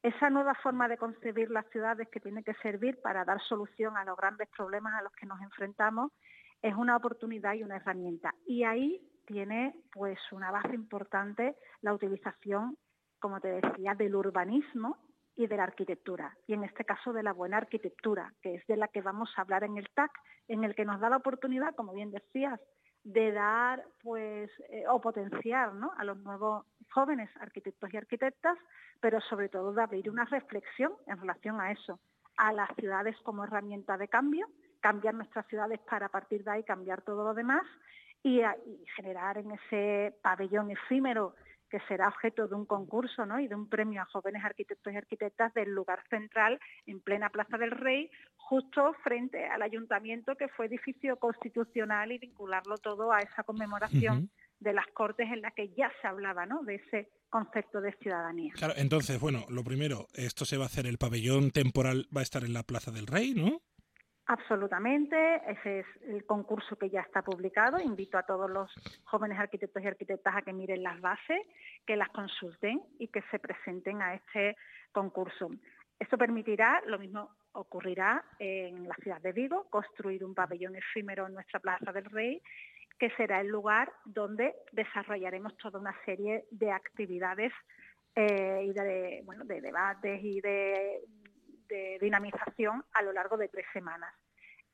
[0.02, 4.06] Esa nueva forma de concebir las ciudades que tiene que servir para dar solución a
[4.06, 6.14] los grandes problemas a los que nos enfrentamos
[6.62, 8.34] es una oportunidad y una herramienta.
[8.46, 12.78] Y ahí tiene pues una base importante la utilización,
[13.20, 14.98] como te decía, del urbanismo
[15.36, 18.76] y de la arquitectura, y en este caso de la buena arquitectura, que es de
[18.76, 20.12] la que vamos a hablar en el TAC,
[20.50, 22.60] en el que nos da la oportunidad, como bien decías,
[23.04, 25.92] de dar pues eh, o potenciar ¿no?
[25.98, 28.58] a los nuevos jóvenes arquitectos y arquitectas,
[29.00, 32.00] pero sobre todo de abrir una reflexión en relación a eso,
[32.38, 34.48] a las ciudades como herramienta de cambio,
[34.82, 37.64] cambiar nuestras ciudades para a partir de ahí cambiar todo lo demás
[38.24, 41.36] y, y generar en ese pabellón efímero
[41.70, 43.40] que será objeto de un concurso ¿no?
[43.40, 47.58] y de un premio a jóvenes arquitectos y arquitectas del lugar central en plena Plaza
[47.58, 53.44] del Rey, justo frente al ayuntamiento que fue edificio constitucional y vincularlo todo a esa
[53.44, 54.30] conmemoración
[54.60, 56.64] de las Cortes en la que ya se hablaba ¿no?
[56.64, 58.54] de ese concepto de ciudadanía.
[58.56, 62.24] Claro, entonces, bueno, lo primero, esto se va a hacer, el pabellón temporal va a
[62.24, 63.62] estar en la Plaza del Rey, ¿no?
[64.30, 67.82] Absolutamente, ese es el concurso que ya está publicado.
[67.82, 68.72] Invito a todos los
[69.06, 71.42] jóvenes arquitectos y arquitectas a que miren las bases,
[71.84, 74.56] que las consulten y que se presenten a este
[74.92, 75.50] concurso.
[75.98, 81.34] Esto permitirá, lo mismo ocurrirá en la ciudad de Vigo, construir un pabellón efímero en
[81.34, 82.40] nuestra Plaza del Rey,
[83.00, 87.52] que será el lugar donde desarrollaremos toda una serie de actividades
[88.16, 91.00] eh, y de, bueno, de debates y de
[91.70, 94.14] de dinamización a lo largo de tres semanas.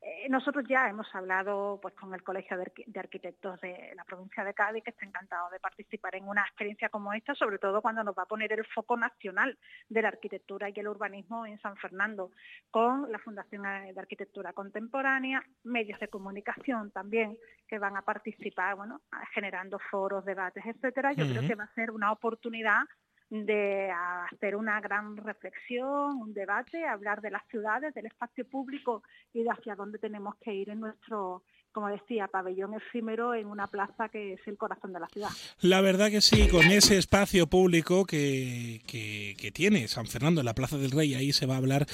[0.02, 4.04] Eh, nosotros ya hemos hablado pues, con el Colegio de, Arqui- de Arquitectos de la
[4.04, 7.82] provincia de Cádiz, que está encantado de participar en una experiencia como esta, sobre todo
[7.82, 9.58] cuando nos va a poner el foco nacional
[9.90, 12.30] de la arquitectura y el urbanismo en San Fernando,
[12.70, 17.36] con la Fundación de Arquitectura Contemporánea, medios de comunicación también
[17.68, 19.02] que van a participar, bueno,
[19.34, 21.14] generando foros, debates, etcétera.
[21.14, 22.84] Yo creo que va a ser una oportunidad
[23.30, 29.44] de hacer una gran reflexión, un debate, hablar de las ciudades, del espacio público y
[29.44, 31.44] de hacia dónde tenemos que ir en nuestro,
[31.76, 35.28] como decía, pabellón efímero en una plaza que es el corazón de la ciudad.
[35.60, 40.46] La verdad que sí, con ese espacio público que, que, que tiene San Fernando en
[40.46, 41.86] la Plaza del Rey, ahí se va a hablar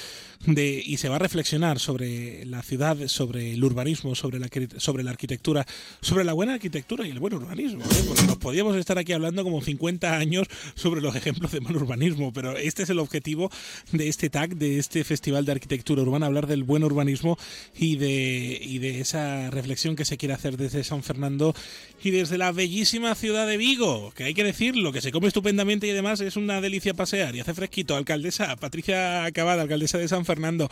[0.46, 5.02] de y se va a reflexionar sobre la ciudad, sobre el urbanismo, sobre la, sobre
[5.02, 5.66] la arquitectura,
[6.00, 7.82] sobre la buena arquitectura y el buen urbanismo.
[7.82, 8.04] ¿eh?
[8.06, 12.32] Porque nos podíamos estar aquí hablando como 50 años sobre los ejemplos de mal urbanismo,
[12.32, 13.50] pero este es el objetivo
[13.90, 17.36] de este TAC, de este Festival de Arquitectura Urbana, hablar del buen urbanismo
[17.74, 21.54] y de, y de esa reflexión que se quiere hacer desde San Fernando
[22.02, 25.86] y desde la bellísima ciudad de Vigo, que hay que decirlo, que se come estupendamente
[25.86, 27.96] y además es una delicia pasear y hace fresquito.
[27.96, 30.68] Alcaldesa Patricia Acabada, alcaldesa de San Fernando.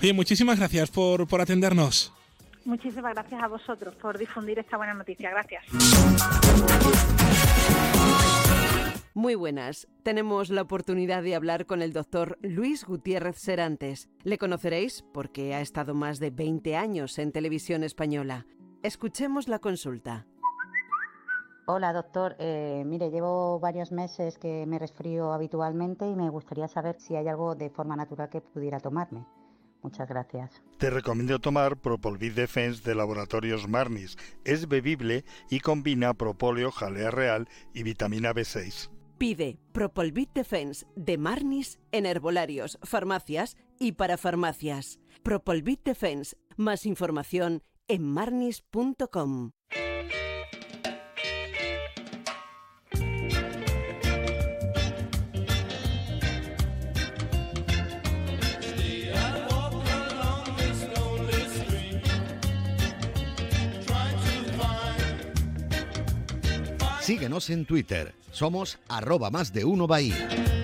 [0.00, 2.12] Oye, muchísimas gracias por, por atendernos.
[2.64, 5.30] Muchísimas gracias a vosotros por difundir esta buena noticia.
[5.30, 5.64] Gracias.
[9.20, 9.86] Muy buenas.
[10.02, 14.08] Tenemos la oportunidad de hablar con el doctor Luis Gutiérrez Serantes.
[14.22, 18.46] Le conoceréis porque ha estado más de 20 años en televisión española.
[18.82, 20.26] Escuchemos la consulta.
[21.66, 22.34] Hola, doctor.
[22.38, 27.28] Eh, mire, llevo varios meses que me resfrío habitualmente y me gustaría saber si hay
[27.28, 29.26] algo de forma natural que pudiera tomarme.
[29.82, 30.62] Muchas gracias.
[30.78, 34.16] Te recomiendo tomar Propolvid Defense de Laboratorios Marnis.
[34.46, 38.88] Es bebible y combina propóleo, jalea real y vitamina B6.
[39.20, 44.98] Pide Propolvit Defense de Marnis en herbolarios, farmacias y para farmacias.
[45.22, 46.38] Propolvit Defense.
[46.56, 49.50] Más información en marnis.com.
[67.10, 68.14] Síguenos en Twitter.
[68.30, 70.59] Somos arroba más de uno Bahía.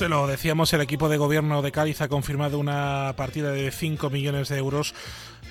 [0.00, 4.08] Se lo decíamos, el equipo de gobierno de Cádiz ha confirmado una partida de 5
[4.08, 4.94] millones de euros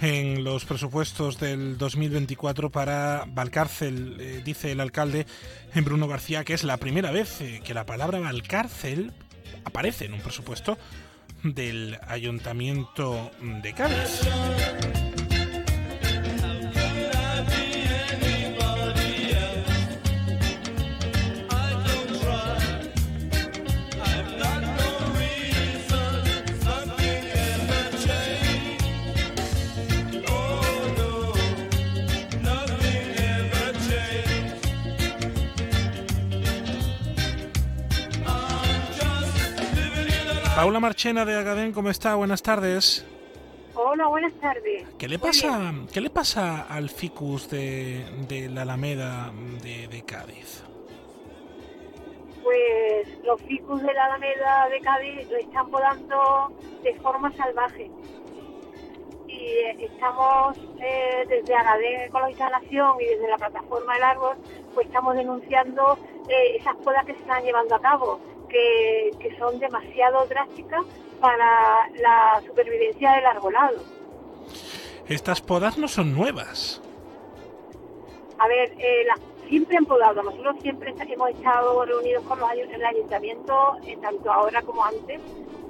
[0.02, 5.28] en los presupuestos del 2024 para Valcárcel, eh, dice el alcalde
[5.76, 9.14] en Bruno García, que es la primera vez eh, que la palabra Valcárcel
[9.66, 10.80] aparece en un presupuesto
[11.44, 13.30] del Ayuntamiento
[13.62, 15.09] de Cádiz.
[40.70, 42.14] Paula Marchena de Agadén, ¿cómo está?
[42.14, 43.04] Buenas tardes.
[43.74, 44.88] Hola, buenas tardes.
[45.00, 49.32] ¿Qué le pasa, ¿qué le pasa al ficus de, de la Alameda
[49.64, 50.64] de, de Cádiz?
[52.44, 56.54] Pues los ficus de la Alameda de Cádiz lo están podando
[56.84, 57.90] de forma salvaje.
[59.28, 64.38] Y eh, estamos eh, desde Agadén Ecologista Nación y desde la plataforma del árbol,
[64.76, 65.98] pues estamos denunciando
[66.30, 68.20] eh, esas podas que se están llevando a cabo,
[68.50, 70.84] que, que son demasiado drásticas
[71.22, 73.78] para la supervivencia del arbolado.
[75.08, 76.82] Estas podas no son nuevas.
[78.38, 80.22] A ver, eh, la- siempre han podado.
[80.24, 85.20] Nosotros siempre hemos estado reunidos con los el ayuntamiento, eh, tanto ahora como antes,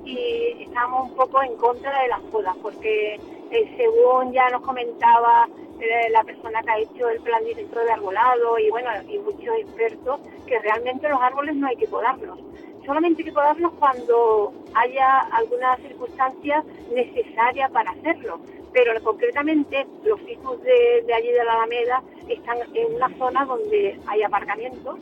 [0.05, 3.15] y estamos un poco en contra de las podas, porque
[3.51, 5.47] eh, según ya nos comentaba
[5.79, 9.55] eh, la persona que ha hecho el plan director de arbolado y bueno y muchos
[9.57, 12.37] expertos, que realmente los árboles no hay que podarlos.
[12.85, 16.63] Solamente hay que podarlos cuando haya alguna circunstancia
[16.93, 18.39] necesaria para hacerlo.
[18.73, 23.99] Pero concretamente los ficus de, de allí de la Alameda están en una zona donde
[24.07, 24.99] hay aparcamientos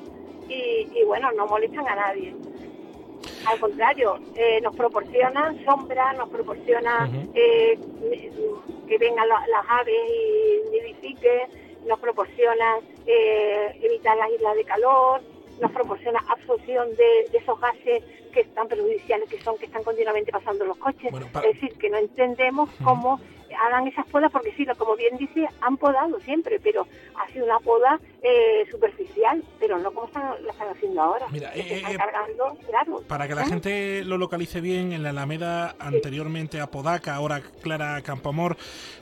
[0.47, 2.33] y, y, bueno, no molestan a nadie.
[3.45, 7.77] Al contrario, eh, nos proporcionan sombra, nos proporciona eh,
[8.87, 11.49] que vengan la- las aves y nidifiquen,
[11.87, 15.21] nos proporcionan eh, evitar las islas de calor,
[15.61, 20.31] nos proporciona absorción de, de esos gases que están perjudiciales, que son que están continuamente
[20.31, 21.11] pasando los coches.
[21.13, 23.19] es decir, que no entendemos cómo
[23.65, 27.59] hagan esas podas, porque sí, como bien dice, han podado siempre, pero ha sido una
[27.59, 31.27] poda eh, superficial, pero no como están, la están haciendo ahora.
[31.31, 33.05] Mira, eh, están eh, cargando de árbol.
[33.07, 33.47] Para que la ¿Eh?
[33.47, 38.57] gente lo localice bien, en la Alameda, anteriormente a Podaca, ahora Clara Campoamor,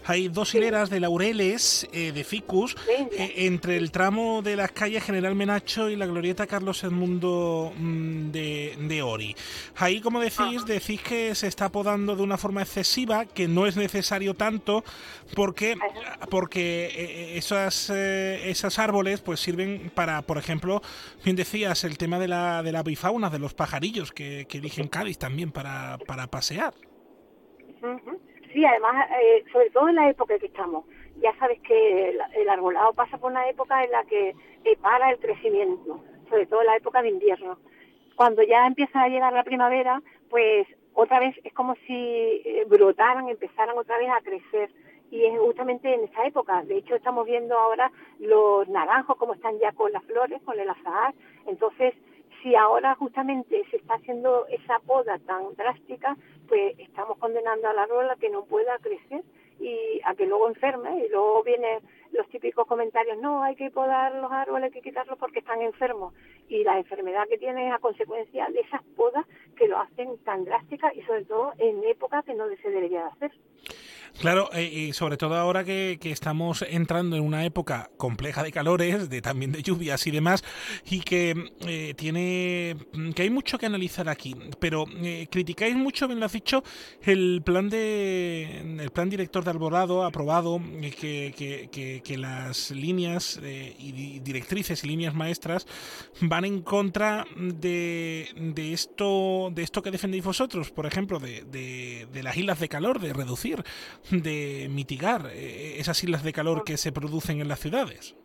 [0.06, 5.04] hay dos hileras de laureles eh, de ficus eh, entre el tramo de las calles
[5.04, 9.36] General Menacho y la glorieta Carlos Edmundo mm, de, de Ori.
[9.78, 13.78] Ahí, como decís, decís que se está podando de una forma excesiva, que no es
[13.78, 14.45] necesario tanto,
[15.36, 15.76] porque,
[16.30, 20.82] porque eh, esas, eh, esos árboles pues sirven para, por ejemplo,
[21.24, 24.88] bien decías, el tema de la, de la avifauna, de los pajarillos que, que eligen
[24.88, 26.74] Cádiz también para, para pasear.
[28.54, 30.86] Sí, además, eh, sobre todo en la época en que estamos.
[31.22, 34.30] Ya sabes que el, el arbolado pasa por una época en la que
[34.64, 37.60] eh, para el crecimiento, sobre todo en la época de invierno.
[38.16, 43.30] Cuando ya empieza a llegar la primavera, pues otra vez es como si eh, brotaran,
[43.30, 44.72] empezaran otra vez a crecer.
[45.12, 46.64] Y es justamente en esta época.
[46.64, 50.70] De hecho, estamos viendo ahora los naranjos, como están ya con las flores, con el
[50.70, 51.14] azahar.
[51.46, 51.94] Entonces,
[52.42, 58.10] si ahora justamente se está haciendo esa poda tan drástica, pues estamos condenando al árbol
[58.10, 59.24] a que no pueda crecer
[59.60, 61.80] y a que luego enferme y luego vienen
[62.16, 66.14] los típicos comentarios, no, hay que podar los árboles, hay que quitarlos porque están enfermos
[66.48, 69.26] y la enfermedad que tienen es a consecuencia de esas podas
[69.56, 73.10] que lo hacen tan drásticas y sobre todo en época que no se debería de
[73.10, 73.32] hacer.
[74.20, 78.52] Claro, eh, y sobre todo ahora que, que estamos entrando en una época compleja de
[78.52, 80.42] calores, de también de lluvias y demás,
[80.90, 82.78] y que eh, tiene
[83.14, 84.36] que hay mucho que analizar aquí.
[84.60, 86.64] Pero eh, criticáis mucho, bien lo has dicho,
[87.02, 91.34] el plan de el plan director de arbolado aprobado, eh, que,
[91.72, 95.66] que, que, que las líneas eh, y di- directrices y líneas maestras
[96.22, 102.24] van en contra de, de esto de esto que defendéis vosotros, por ejemplo, de, de,
[102.24, 103.64] las islas de calor, de reducir,
[104.12, 108.16] de mitigar eh, esas islas de calor que se producen en las ciudades.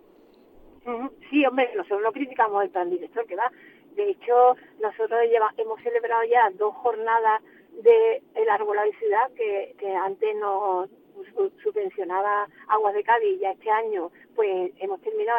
[1.31, 3.51] Sí, hombre, nosotros no criticamos el plan director que va.
[3.97, 7.43] De hecho, nosotros lleva- hemos celebrado ya dos jornadas
[7.83, 10.87] de el arbolado y ciudad que, antes no,
[11.63, 15.39] subvencionaba Aguas de Cádiz ya este año, pues hemos terminado,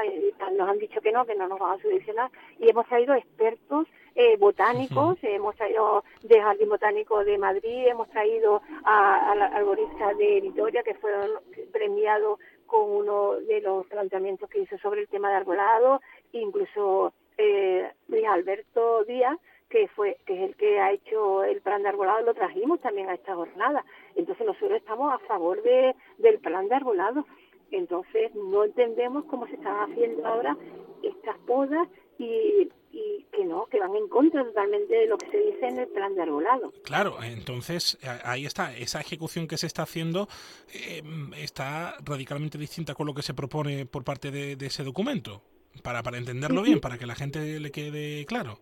[0.57, 2.29] nos han dicho que no, que no nos van a subvencionar
[2.59, 8.61] y hemos traído expertos eh, botánicos, hemos traído de Jardín Botánico de Madrid, hemos traído
[8.83, 11.29] a- arborista de Vitoria que fueron
[11.71, 16.01] premiados con uno de los planteamientos que hizo sobre el tema de arbolado,
[16.33, 19.37] incluso eh, Luis Alberto Díaz,
[19.69, 23.09] que fue que es el que ha hecho el plan de arbolado, lo trajimos también
[23.09, 23.85] a esta jornada.
[24.15, 27.25] Entonces nosotros estamos a favor de, del plan de arbolado.
[27.71, 30.57] Entonces no entendemos cómo se están haciendo ahora
[31.03, 31.87] estas podas
[32.17, 35.79] y, y que no, que van en contra totalmente de lo que se dice en
[35.79, 36.73] el plan de arbolado.
[36.83, 40.27] Claro, entonces a- ahí está, esa ejecución que se está haciendo
[40.73, 41.01] eh,
[41.37, 45.41] está radicalmente distinta con lo que se propone por parte de, de ese documento,
[45.81, 46.69] para, para entenderlo Sí, sí.
[46.71, 48.59] bien, para que la gente le quede claro.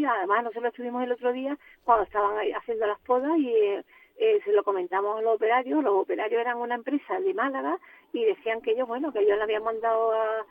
[0.00, 0.04] Sí.
[0.04, 3.84] Además, nosotros estuvimos el otro día cuando estaban haciendo las podas y eh,
[4.18, 5.82] eh, se lo comentamos a los operarios.
[5.82, 7.78] Los operarios eran una empresa de Málaga
[8.12, 10.46] y decían que ellos, bueno, que ellos le habían mandado a,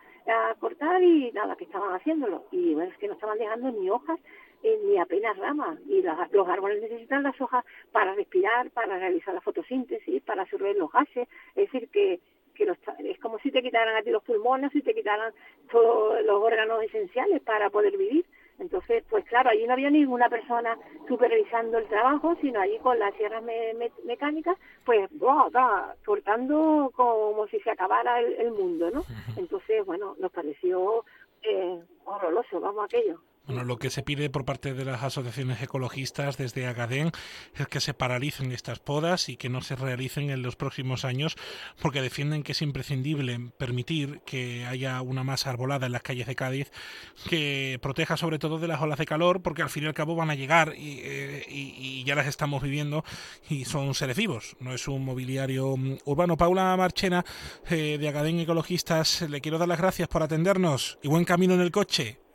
[0.60, 2.46] cortar y nada, que estaban haciéndolo.
[2.52, 4.20] Y bueno, es que no estaban dejando ni hojas
[4.62, 5.80] eh, ni apenas ramas.
[5.88, 10.76] Y las- los árboles necesitan las hojas para respirar, para realizar la fotosíntesis, para absorber
[10.76, 11.28] los gases.
[11.56, 12.20] Es decir, que
[12.56, 15.34] que los es como si te quitaran a ti los pulmones, si te quitaran
[15.72, 18.26] todos los órganos esenciales para poder vivir.
[18.60, 23.14] Entonces, pues claro, allí no había ninguna persona supervisando el trabajo, sino allí con las
[23.16, 25.50] sierras me- me- mecánicas, pues ¡buah!
[25.50, 25.94] ¡buah!
[26.06, 29.04] cortando como si se acabara el, el mundo, ¿no?
[29.38, 31.06] Entonces, bueno, nos pareció
[31.44, 33.20] eh, horroroso, vamos, aquello.
[33.50, 37.12] Bueno, lo que se pide por parte de las asociaciones ecologistas desde Agadén
[37.56, 41.36] es que se paralicen estas podas y que no se realicen en los próximos años
[41.82, 46.36] porque defienden que es imprescindible permitir que haya una masa arbolada en las calles de
[46.36, 46.72] Cádiz
[47.28, 50.16] que proteja sobre todo de las olas de calor porque al fin y al cabo
[50.16, 53.04] van a llegar y, eh, ya las estamos viviendo
[53.50, 56.38] y son seres vivos, no es un mobiliario mm, urbano.
[56.38, 57.26] Paula Marchena
[57.68, 61.62] eh, de Agadén Ecologistas, le quiero dar las gracias por atendernos y buen camino en
[61.62, 62.29] el coche.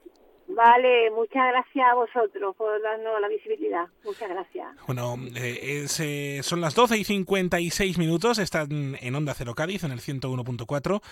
[0.55, 3.87] Vale, muchas gracias a vosotros por darnos la visibilidad.
[4.05, 4.69] Muchas gracias.
[4.87, 9.85] Bueno, eh, es, eh, son las 12 y 56 minutos, están en Onda Cero Cádiz,
[9.85, 11.03] en el 101.4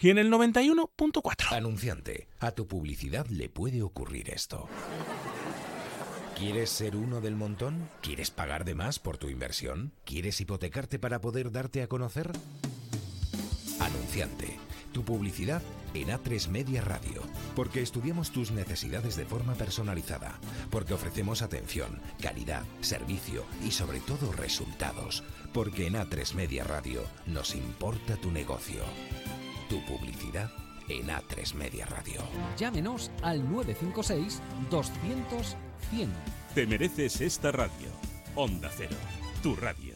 [0.00, 1.52] y en el 91.4.
[1.56, 4.68] Anunciante, a tu publicidad le puede ocurrir esto.
[6.38, 7.88] ¿Quieres ser uno del montón?
[8.00, 9.92] ¿Quieres pagar de más por tu inversión?
[10.04, 12.32] ¿Quieres hipotecarte para poder darte a conocer?
[13.80, 14.58] Anunciante,
[14.92, 15.62] tu publicidad
[15.94, 17.22] en A3 Media Radio.
[17.56, 20.38] Porque estudiamos tus necesidades de forma personalizada.
[20.70, 25.24] Porque ofrecemos atención, calidad, servicio y sobre todo resultados.
[25.52, 28.84] Porque en A3 Media Radio nos importa tu negocio.
[29.68, 30.50] Tu publicidad
[30.88, 32.20] en A3 Media Radio.
[32.56, 34.40] Llámenos al 956
[34.70, 35.56] 200
[35.90, 36.10] 100.
[36.54, 37.88] Te mereces esta radio.
[38.34, 38.96] Onda Cero,
[39.42, 39.91] tu radio.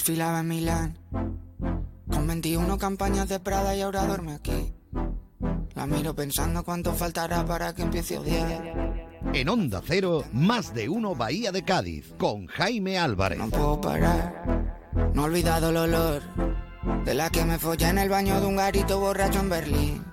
[0.00, 0.98] Desfilaba en Milán
[2.10, 4.72] con 21 campañas de Prada y ahora duerme aquí.
[5.74, 9.18] La miro pensando cuánto faltará para que empiece a odiar.
[9.34, 13.38] En Onda Cero, más de uno Bahía de Cádiz, con Jaime Álvarez.
[13.38, 14.80] No puedo parar,
[15.12, 16.22] no he olvidado el olor
[17.04, 20.04] de la que me follé en el baño de un garito borracho en Berlín.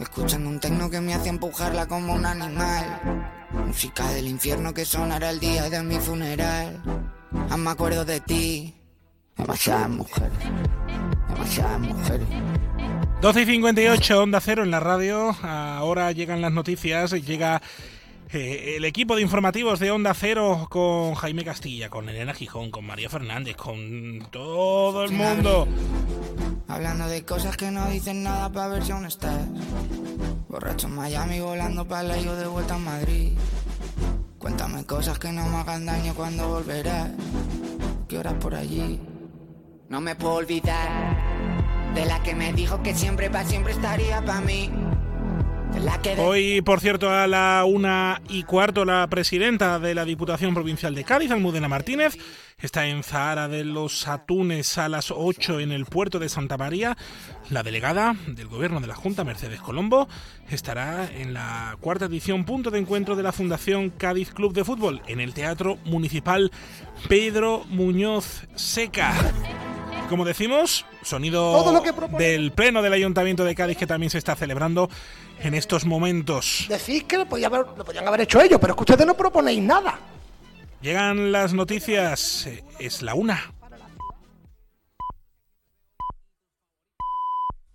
[0.00, 3.46] Escuchando un tecno que me hace empujarla como un animal.
[3.68, 6.82] Música del infierno que sonará el día de mi funeral.
[7.50, 8.74] Aún me acuerdo de ti.
[9.36, 10.38] Demasiadas mujeres,
[11.28, 12.26] demasiadas mujeres.
[13.20, 15.36] 12 y 58, Onda Cero en la radio.
[15.42, 17.12] Ahora llegan las noticias.
[17.12, 17.60] Llega
[18.30, 22.86] eh, el equipo de informativos de Onda Cero con Jaime Castilla, con Elena Gijón, con
[22.86, 25.68] María Fernández, con todo el mundo.
[26.68, 29.46] Hablando de cosas que no dicen nada para ver si aún estás.
[30.48, 33.32] Borracho en Miami volando para la de vuelta a Madrid.
[34.38, 37.10] Cuéntame cosas que no me hagan daño cuando volverás.
[38.08, 39.00] ¿Qué horas por allí?
[39.88, 44.70] No me puedo olvidar de la que me dijo que siempre siempre estaría para mí.
[46.18, 51.04] Hoy, por cierto, a la una y cuarto, la presidenta de la Diputación Provincial de
[51.04, 52.16] Cádiz, Almudena Martínez,
[52.58, 56.96] está en Zahara de los Atunes a las 8 en el puerto de Santa María.
[57.50, 60.08] La delegada del Gobierno de la Junta, Mercedes Colombo,
[60.48, 65.02] estará en la cuarta edición punto de encuentro de la Fundación Cádiz Club de Fútbol
[65.06, 66.50] en el Teatro Municipal
[67.08, 69.12] Pedro Muñoz Seca.
[70.08, 71.82] Como decimos, sonido
[72.16, 74.88] del Pleno del Ayuntamiento de Cádiz que también se está celebrando
[75.40, 76.66] en estos momentos.
[76.68, 79.14] Decís que lo podían, haber, lo podían haber hecho ellos, pero es que ustedes no
[79.14, 79.98] proponéis nada.
[80.80, 83.52] Llegan las noticias, eh, es la una.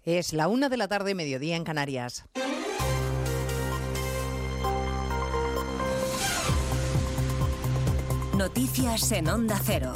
[0.04, 2.26] Es la una de la tarde, mediodía en Canarias.
[8.38, 9.94] Noticias en Onda Cero.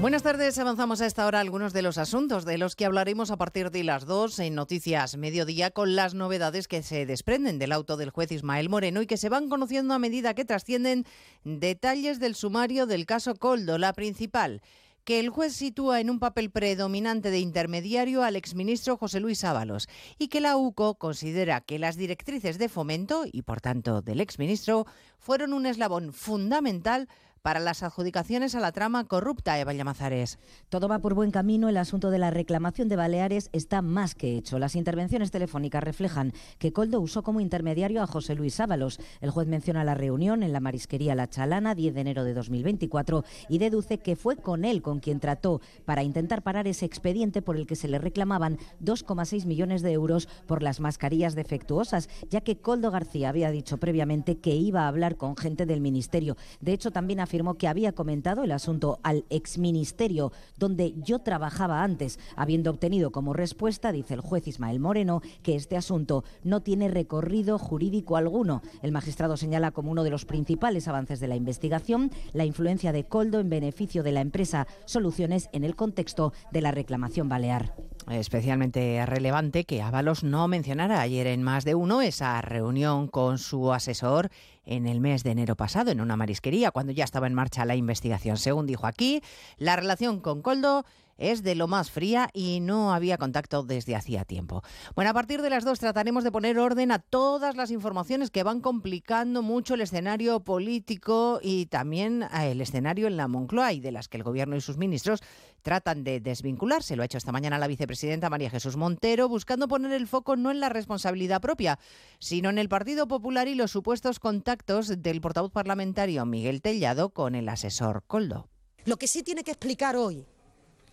[0.00, 3.36] Buenas tardes, avanzamos a esta hora algunos de los asuntos de los que hablaremos a
[3.36, 7.96] partir de las 2 en Noticias Mediodía con las novedades que se desprenden del auto
[7.96, 11.04] del juez Ismael Moreno y que se van conociendo a medida que trascienden
[11.42, 14.62] detalles del sumario del caso Coldo, la principal
[15.08, 19.88] que el juez sitúa en un papel predominante de intermediario al exministro José Luis Ábalos
[20.18, 24.86] y que la UCO considera que las directrices de fomento y por tanto del exministro
[25.18, 27.08] fueron un eslabón fundamental
[27.48, 30.38] para las adjudicaciones a la trama corrupta, Eva Llamazares.
[30.68, 31.70] Todo va por buen camino.
[31.70, 34.58] El asunto de la reclamación de Baleares está más que hecho.
[34.58, 39.00] Las intervenciones telefónicas reflejan que Coldo usó como intermediario a José Luis Ábalos.
[39.22, 43.24] El juez menciona la reunión en la marisquería La Chalana, 10 de enero de 2024,
[43.48, 47.56] y deduce que fue con él con quien trató para intentar parar ese expediente por
[47.56, 52.58] el que se le reclamaban 2,6 millones de euros por las mascarillas defectuosas, ya que
[52.58, 56.36] Coldo García había dicho previamente que iba a hablar con gente del ministerio.
[56.60, 62.18] De hecho, también afirmó que había comentado el asunto al exministerio donde yo trabajaba antes,
[62.36, 67.58] habiendo obtenido como respuesta, dice el juez Ismael Moreno, que este asunto no tiene recorrido
[67.58, 68.62] jurídico alguno.
[68.82, 73.04] El magistrado señala como uno de los principales avances de la investigación la influencia de
[73.04, 77.74] Coldo en beneficio de la empresa Soluciones en el contexto de la reclamación balear.
[78.10, 83.72] Especialmente relevante que Ábalos no mencionara ayer en más de uno esa reunión con su
[83.72, 84.30] asesor
[84.64, 87.76] en el mes de enero pasado en una marisquería, cuando ya estaba en marcha la
[87.76, 88.38] investigación.
[88.38, 89.22] Según dijo aquí,
[89.58, 90.86] la relación con Coldo
[91.18, 94.62] es de lo más fría y no había contacto desde hacía tiempo.
[94.94, 98.44] Bueno, a partir de las dos trataremos de poner orden a todas las informaciones que
[98.44, 103.80] van complicando mucho el escenario político y también eh, el escenario en la Moncloa y
[103.80, 105.22] de las que el Gobierno y sus ministros
[105.62, 106.96] tratan de desvincularse.
[106.96, 110.50] Lo ha hecho esta mañana la vicepresidenta María Jesús Montero, buscando poner el foco no
[110.50, 111.78] en la responsabilidad propia,
[112.18, 117.34] sino en el Partido Popular y los supuestos contactos del portavoz parlamentario Miguel Tellado con
[117.34, 118.48] el asesor Coldo.
[118.84, 120.26] Lo que sí tiene que explicar hoy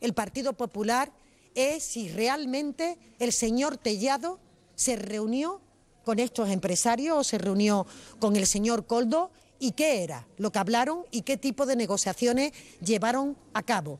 [0.06, 1.12] el Partido Popular
[1.56, 4.40] es si realmente el señor Tellado
[4.76, 5.62] se reunió
[6.04, 7.88] con estos empresarios o se reunió
[8.20, 12.52] con el señor Coldo y qué era lo que hablaron y qué tipo de negociaciones
[12.82, 14.00] llevaron a cabo.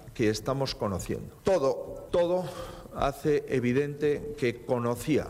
[0.21, 1.35] que estamos conociendo.
[1.41, 2.43] Todo, todo
[2.93, 5.29] hace evidente que conocía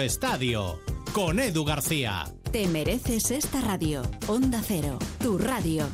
[0.00, 0.80] Estadio
[1.12, 2.26] con Edu García.
[2.52, 4.02] Te mereces esta radio.
[4.26, 5.86] Onda Cero, tu radio.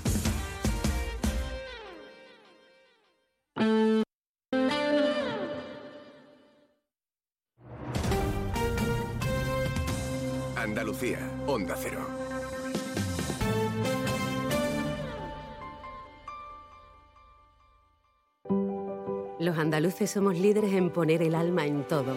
[10.57, 12.07] Andalucía, Onda Cero.
[19.39, 22.17] Los andaluces somos líderes en poner el alma en todo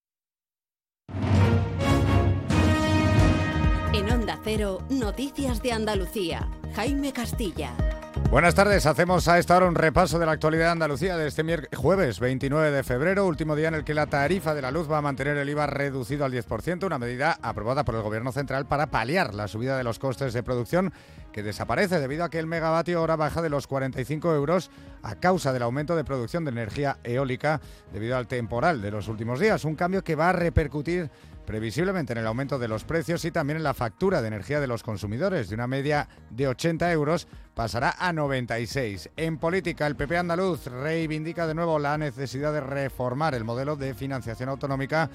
[3.93, 6.47] En Onda Cero, Noticias de Andalucía.
[6.75, 7.73] Jaime Castilla.
[8.29, 11.43] Buenas tardes, hacemos a esta hora un repaso de la actualidad de Andalucía de este
[11.75, 14.99] jueves 29 de febrero, último día en el que la tarifa de la luz va
[14.99, 18.89] a mantener el IVA reducido al 10%, una medida aprobada por el Gobierno Central para
[18.89, 20.93] paliar la subida de los costes de producción
[21.33, 24.71] que desaparece debido a que el megavatio hora baja de los 45 euros
[25.03, 27.59] a causa del aumento de producción de energía eólica
[27.91, 31.09] debido al temporal de los últimos días, un cambio que va a repercutir
[31.45, 34.67] previsiblemente en el aumento de los precios y también en la factura de energía de
[34.67, 35.49] los consumidores.
[35.49, 39.09] De una media de 80 euros pasará a 96.
[39.17, 43.93] En política, el PP andaluz reivindica de nuevo la necesidad de reformar el modelo de
[43.93, 45.09] financiación autonómica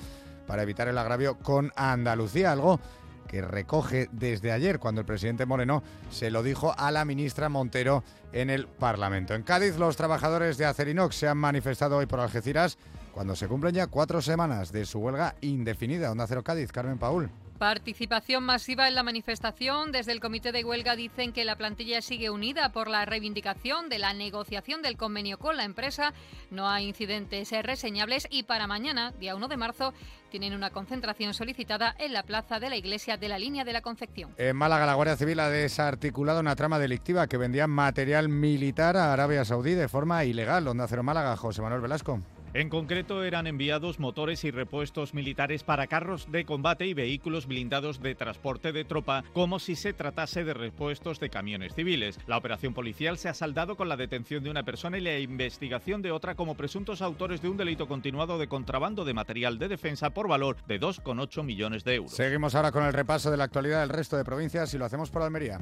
[0.46, 2.80] para evitar el agravio con Andalucía, algo
[3.26, 8.04] que recoge desde ayer cuando el presidente Moreno se lo dijo a la ministra Montero
[8.32, 9.34] en el Parlamento.
[9.34, 12.78] En Cádiz, los trabajadores de Acerinox se han manifestado hoy por Algeciras
[13.16, 16.12] cuando se cumplen ya cuatro semanas de su huelga indefinida.
[16.12, 17.30] Onda Cero Cádiz, Carmen Paul.
[17.58, 19.90] Participación masiva en la manifestación.
[19.90, 23.98] Desde el comité de huelga dicen que la plantilla sigue unida por la reivindicación de
[23.98, 26.12] la negociación del convenio con la empresa.
[26.50, 29.94] No hay incidentes reseñables y para mañana, día 1 de marzo,
[30.28, 33.80] tienen una concentración solicitada en la plaza de la iglesia de la línea de la
[33.80, 34.34] Concepción.
[34.36, 39.14] En Málaga, la Guardia Civil ha desarticulado una trama delictiva que vendía material militar a
[39.14, 40.68] Arabia Saudí de forma ilegal.
[40.68, 42.20] Onda Cero Málaga, José Manuel Velasco.
[42.56, 48.00] En concreto, eran enviados motores y repuestos militares para carros de combate y vehículos blindados
[48.00, 52.18] de transporte de tropa, como si se tratase de repuestos de camiones civiles.
[52.26, 56.00] La operación policial se ha saldado con la detención de una persona y la investigación
[56.00, 60.08] de otra como presuntos autores de un delito continuado de contrabando de material de defensa
[60.08, 62.12] por valor de 2,8 millones de euros.
[62.12, 65.10] Seguimos ahora con el repaso de la actualidad del resto de provincias y lo hacemos
[65.10, 65.60] por Almería.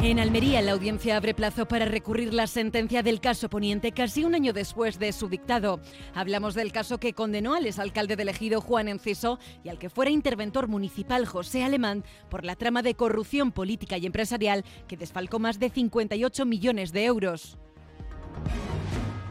[0.00, 4.36] En Almería, la audiencia abre plazo para recurrir la sentencia del caso Poniente casi un
[4.36, 5.80] año después de su dictado.
[6.14, 10.12] Hablamos del caso que condenó al exalcalde del ejido Juan Enciso y al que fuera
[10.12, 15.58] interventor municipal José Alemán por la trama de corrupción política y empresarial que desfalcó más
[15.58, 17.58] de 58 millones de euros.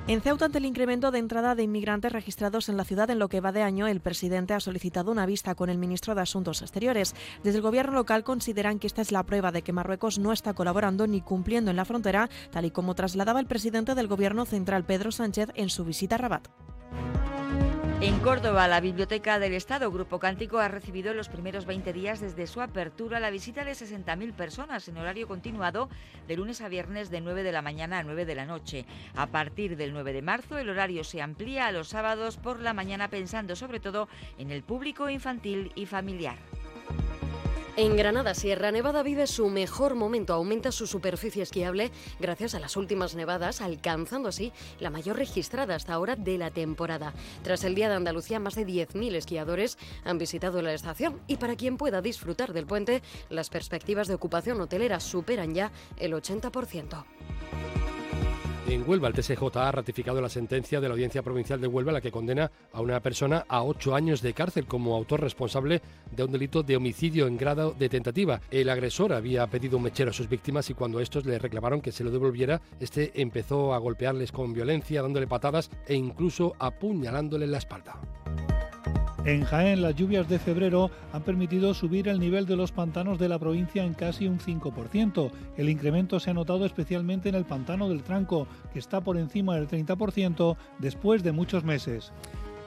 [0.07, 3.27] En Ceuta, ante el incremento de entrada de inmigrantes registrados en la ciudad en lo
[3.27, 6.61] que va de año, el presidente ha solicitado una vista con el ministro de Asuntos
[6.61, 7.13] Exteriores.
[7.43, 10.53] Desde el gobierno local consideran que esta es la prueba de que Marruecos no está
[10.53, 14.85] colaborando ni cumpliendo en la frontera, tal y como trasladaba el presidente del gobierno central
[14.85, 16.47] Pedro Sánchez en su visita a Rabat.
[17.99, 22.19] En Córdoba, la Biblioteca del Estado Grupo Cántico ha recibido en los primeros 20 días
[22.19, 25.89] desde su apertura la visita de 60.000 personas en horario continuado
[26.27, 28.85] de lunes a viernes de 9 de la mañana a 9 de la noche.
[29.15, 32.75] A partir del 9 de marzo el horario se amplía a los sábados por la
[32.75, 36.37] mañana pensando sobre todo en el público infantil y familiar.
[37.77, 42.75] En Granada, Sierra Nevada vive su mejor momento, aumenta su superficie esquiable gracias a las
[42.75, 47.13] últimas nevadas, alcanzando así la mayor registrada hasta ahora de la temporada.
[47.43, 51.55] Tras el Día de Andalucía, más de 10.000 esquiadores han visitado la estación y para
[51.55, 57.05] quien pueda disfrutar del puente, las perspectivas de ocupación hotelera superan ya el 80%.
[58.69, 62.01] En Huelva, el TSJ ha ratificado la sentencia de la Audiencia Provincial de Huelva, la
[62.01, 66.33] que condena a una persona a ocho años de cárcel como autor responsable de un
[66.33, 68.41] delito de homicidio en grado de tentativa.
[68.51, 71.93] El agresor había pedido un mechero a sus víctimas y cuando estos le reclamaron que
[71.93, 77.51] se lo devolviera, este empezó a golpearles con violencia, dándole patadas e incluso apuñalándole en
[77.51, 78.01] la espalda.
[79.27, 83.27] En Jaén, las lluvias de febrero han permitido subir el nivel de los pantanos de
[83.27, 85.31] la provincia en casi un 5%.
[85.57, 89.55] El incremento se ha notado especialmente en el pantano del Tranco, que está por encima
[89.55, 92.13] del 30% después de muchos meses.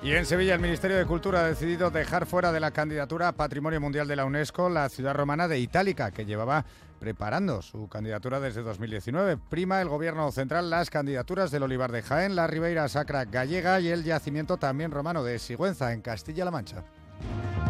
[0.02, 3.32] Y en Sevilla el Ministerio de Cultura ha decidido dejar fuera de la candidatura a
[3.32, 6.66] Patrimonio Mundial de la UNESCO la ciudad romana de Itálica, que llevaba
[7.00, 9.38] preparando su candidatura desde 2019.
[9.48, 13.88] Prima el Gobierno central las candidaturas del Olivar de Jaén, la Ribeira Sacra gallega y
[13.88, 16.84] el yacimiento también romano de Sigüenza, en Castilla-La Mancha.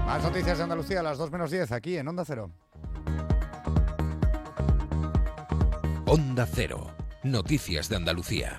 [0.04, 2.50] Más noticias de Andalucía a las 2 menos 10 aquí en Onda Cero.
[6.06, 6.90] Onda Cero.
[7.22, 8.58] Noticias de Andalucía.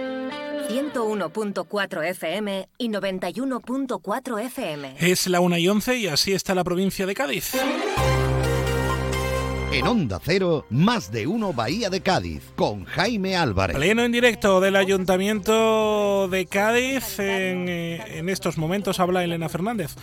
[0.71, 4.95] 101.4 FM y 91.4 FM.
[4.99, 7.51] Es la 1 y 11 y así está la provincia de Cádiz.
[9.71, 13.77] En Onda Cero, más de uno Bahía de Cádiz, con Jaime Álvarez.
[13.77, 17.19] Pleno en directo del Ayuntamiento de Cádiz.
[17.19, 19.95] En, eh, en estos momentos habla Elena Fernández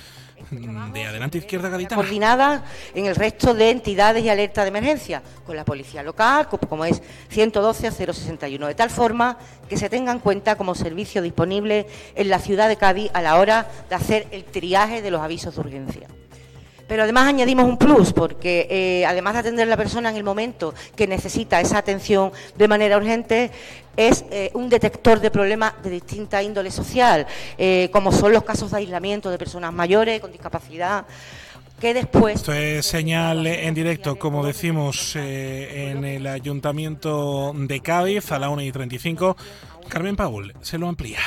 [0.50, 2.00] de Adelante Izquierda Gaditana.
[2.00, 2.64] Coordinada
[2.94, 7.02] en el resto de entidades y alerta de emergencia, con la policía local, como es
[7.28, 9.36] 112 061, de tal forma
[9.68, 13.38] que se tenga en cuenta como servicio disponible en la ciudad de Cádiz a la
[13.38, 16.08] hora de hacer el triaje de los avisos de urgencia.
[16.88, 20.24] Pero además añadimos un plus, porque eh, además de atender a la persona en el
[20.24, 23.50] momento que necesita esa atención de manera urgente,
[23.96, 27.26] es eh, un detector de problemas de distinta índole social,
[27.58, 31.04] eh, como son los casos de aislamiento de personas mayores con discapacidad
[31.78, 32.36] que después...
[32.36, 38.62] Esto es señal en directo, como decimos, en el Ayuntamiento de Cádiz a la 1
[38.62, 39.36] y 35.
[39.88, 41.20] Carmen Paul se lo amplía.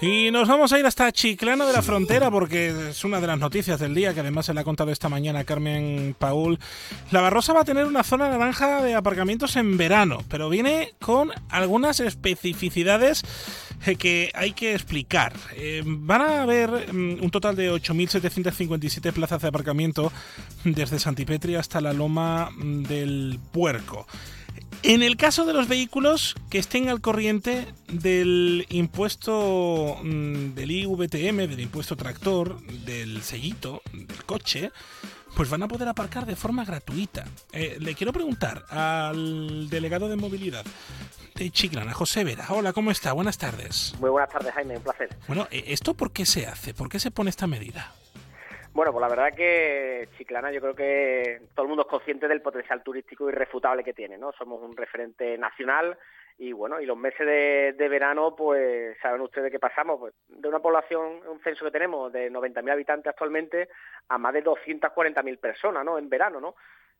[0.00, 3.38] Y nos vamos a ir hasta Chiclana de la Frontera porque es una de las
[3.38, 6.58] noticias del día que además se le ha contado esta mañana a Carmen Paul.
[7.10, 11.30] La Barrosa va a tener una zona naranja de aparcamientos en verano, pero viene con
[11.48, 13.22] algunas especificidades
[13.86, 15.32] eh, que hay que explicar.
[15.54, 20.12] Eh, van a haber mm, un total de 8.757 plazas de aparcamiento
[20.64, 24.06] desde Santipetri hasta la Loma mm, del Puerco.
[24.82, 31.48] En el caso de los vehículos que estén al corriente del impuesto mm, del IVTM,
[31.48, 34.70] del impuesto tractor, del sellito, del coche,
[35.34, 37.24] pues van a poder aparcar de forma gratuita.
[37.52, 40.64] Eh, le quiero preguntar al delegado de movilidad
[41.34, 42.46] de Chiclana, José Vera.
[42.48, 43.12] Hola, ¿cómo está?
[43.12, 43.94] Buenas tardes.
[44.00, 45.10] Muy buenas tardes, Jaime, un placer.
[45.26, 46.72] Bueno, eh, ¿esto por qué se hace?
[46.72, 47.92] ¿Por qué se pone esta medida?
[48.76, 52.42] Bueno, pues la verdad que Chiclana yo creo que todo el mundo es consciente del
[52.42, 54.32] potencial turístico irrefutable que tiene, ¿no?
[54.32, 55.96] Somos un referente nacional
[56.36, 60.58] y bueno, y los meses de, verano, pues saben ustedes que pasamos pues, de una
[60.58, 63.70] población, un censo que tenemos de 90.000 habitantes actualmente
[64.10, 65.96] a más de 240.000 personas, ¿no?
[65.96, 66.54] En verano, ¿no?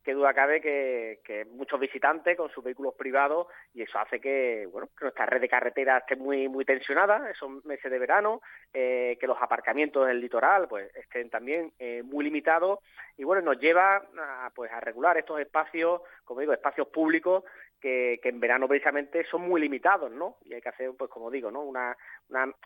[0.07, 4.89] Qué duda cabe que, muchos visitantes con sus vehículos privados y eso hace que bueno
[4.97, 8.41] que nuestra red de carreteras esté muy muy tensionada esos meses de verano
[8.73, 12.79] eh, que los aparcamientos del litoral pues estén también eh, muy limitados
[13.17, 17.43] y bueno nos lleva a, pues a regular estos espacios como digo espacios públicos
[17.81, 20.37] que, que, en verano precisamente son muy limitados, ¿no?
[20.45, 21.63] Y hay que hacer, pues como digo, ¿no?
[21.63, 21.97] Una,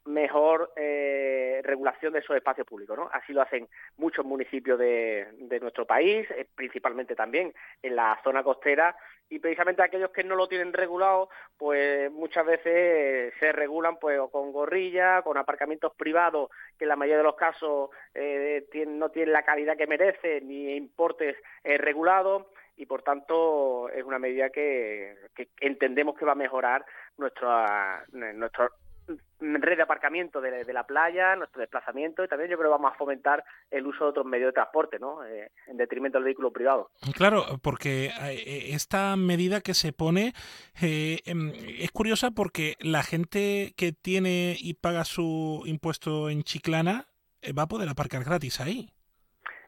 [0.07, 3.11] mejor eh, regulación de esos espacios públicos, ¿no?
[3.13, 7.53] Así lo hacen muchos municipios de, de nuestro país, eh, principalmente también
[7.83, 8.97] en la zona costera,
[9.31, 14.51] y precisamente aquellos que no lo tienen regulado, pues muchas veces se regulan pues con
[14.51, 19.33] gorrilla, con aparcamientos privados que en la mayoría de los casos eh, tienen, no tienen
[19.33, 22.47] la calidad que merecen ni importes eh, regulados
[22.81, 25.15] y por tanto es una medida que,
[25.61, 26.85] entendemos que va a mejorar
[27.19, 28.71] nuestra, nuestro
[29.39, 32.97] red de aparcamiento de, la playa, nuestro desplazamiento y también yo creo que vamos a
[32.97, 35.23] fomentar el uso de otros medios de transporte, ¿no?
[35.27, 36.91] Eh, en detrimento del vehículo privado.
[37.15, 40.33] Claro, porque eh, esta medida que se pone
[40.81, 47.09] eh, es curiosa porque la gente que tiene y paga su impuesto en Chiclana
[47.43, 48.91] eh, va a poder aparcar gratis ahí.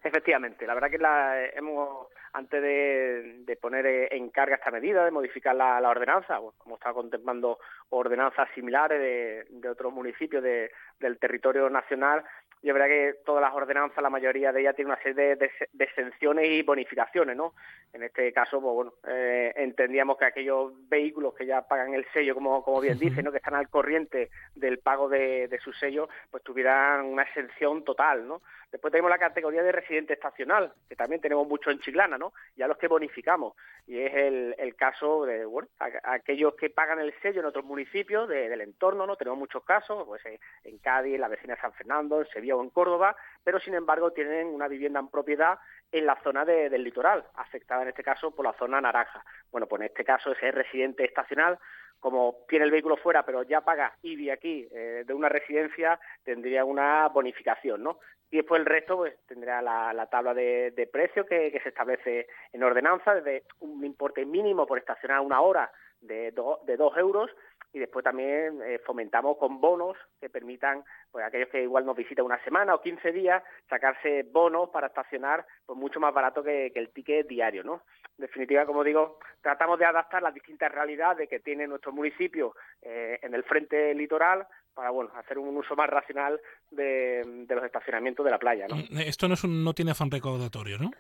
[0.03, 5.55] Efectivamente, la verdad que la hemos antes de, poner en carga esta medida, de modificar
[5.55, 7.59] la, la ordenanza, bueno, como estaba contemplando
[7.90, 12.24] ordenanzas similares de, de otros municipios de, del territorio nacional,
[12.62, 15.36] y es verdad que todas las ordenanzas, la mayoría de ellas tienen una serie de,
[15.36, 17.54] de, de exenciones y bonificaciones, ¿no?
[17.92, 22.34] En este caso, pues bueno, eh, entendíamos que aquellos vehículos que ya pagan el sello,
[22.34, 23.32] como, como bien dice, ¿no?
[23.32, 28.26] Que están al corriente del pago de, de su sello, pues tuvieran una exención total,
[28.28, 28.42] ¿no?
[28.70, 32.32] Después tenemos la categoría de residente estacional, que también tenemos mucho en Chiclana, ¿no?
[32.56, 33.54] Y a los que bonificamos.
[33.86, 37.46] Y es el, el caso de, bueno, a, a aquellos que pagan el sello en
[37.46, 39.16] otros municipios de, del entorno, ¿no?
[39.16, 42.51] Tenemos muchos casos, pues eh, en Cádiz, en la vecina de San Fernando, en Sevilla
[42.53, 45.59] o en Córdoba, pero sin embargo tienen una vivienda en propiedad
[45.90, 49.24] en la zona de, del litoral, afectada en este caso por la zona naranja.
[49.50, 51.59] Bueno, pues en este caso ese residente estacional
[52.03, 56.64] como tiene el vehículo fuera, pero ya paga IBI aquí eh, de una residencia, tendría
[56.64, 58.00] una bonificación, ¿no?
[58.28, 61.68] Y después el resto, pues tendrá la, la tabla de, de precios que, que, se
[61.68, 66.96] establece en ordenanza, desde un importe mínimo por estacionar una hora de, do, de dos
[66.96, 67.30] euros
[67.72, 72.24] y después también eh, fomentamos con bonos que permitan pues aquellos que igual nos visitan
[72.24, 76.80] una semana o 15 días sacarse bonos para estacionar pues mucho más barato que, que
[76.80, 77.82] el ticket diario no
[78.18, 83.18] en definitiva como digo tratamos de adaptar las distintas realidades que tiene nuestro municipio eh,
[83.22, 88.24] en el frente litoral para bueno hacer un uso más racional de, de los estacionamientos
[88.24, 90.90] de la playa no esto no es un, no tiene afán recaudatorio no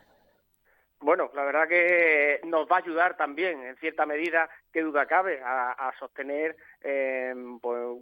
[1.02, 5.40] bueno, la verdad que nos va a ayudar también, en cierta medida, qué duda cabe,
[5.42, 7.98] a, a sostener eh, pues,